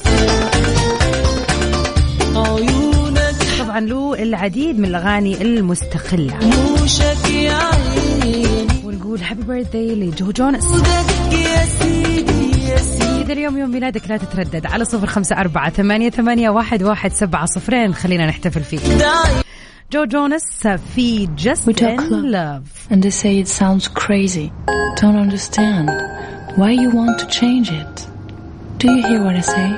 طبعا 3.60 3.80
له 3.80 4.14
العديد 4.14 4.80
من 4.80 4.86
الأغاني 4.86 5.42
المستقلة. 5.42 6.34
ونقول 8.84 9.22
happy 9.22 9.44
birthday 9.44 9.96
لجو 9.96 10.32
جونس. 10.32 10.66
يا 12.68 12.78
سيدي 12.78 13.34
اليوم 13.34 13.58
يوم 13.58 13.72
ميلادك 13.72 14.10
لا 14.10 14.18
تتردد 14.18 14.66
على 14.66 14.86
صفر 14.86 15.08
خمسة 15.08 15.36
أربعة 15.40 15.70
ثمانية, 15.70 16.10
ثمانية 16.10 16.50
واحد, 16.50 16.84
واحد 16.84 17.12
سبعة 17.12 17.46
صفرين 17.46 17.94
خلينا 17.94 18.26
نحتفل 18.26 18.64
فيه 18.64 18.80
جو 19.92 20.06
جونس 20.06 20.68
في 20.96 21.28
Just 21.28 21.66
We 21.66 21.74
talk 21.74 22.00
in. 22.00 22.32
Love 22.32 22.88
And 22.90 23.04
they 23.04 23.10
say 23.10 23.40
it 23.40 23.48
sounds 23.48 23.88
crazy. 23.88 24.52
Don't 25.02 25.20
understand. 25.26 25.90
Why 26.56 26.72
you 26.72 26.90
want 27.00 27.20
to 27.20 27.28
change 27.40 27.72
it? 27.72 27.96
Do 28.80 28.86
you 28.96 29.02
hear 29.08 29.22
what 29.24 29.36
I 29.36 29.42
say? 29.56 29.70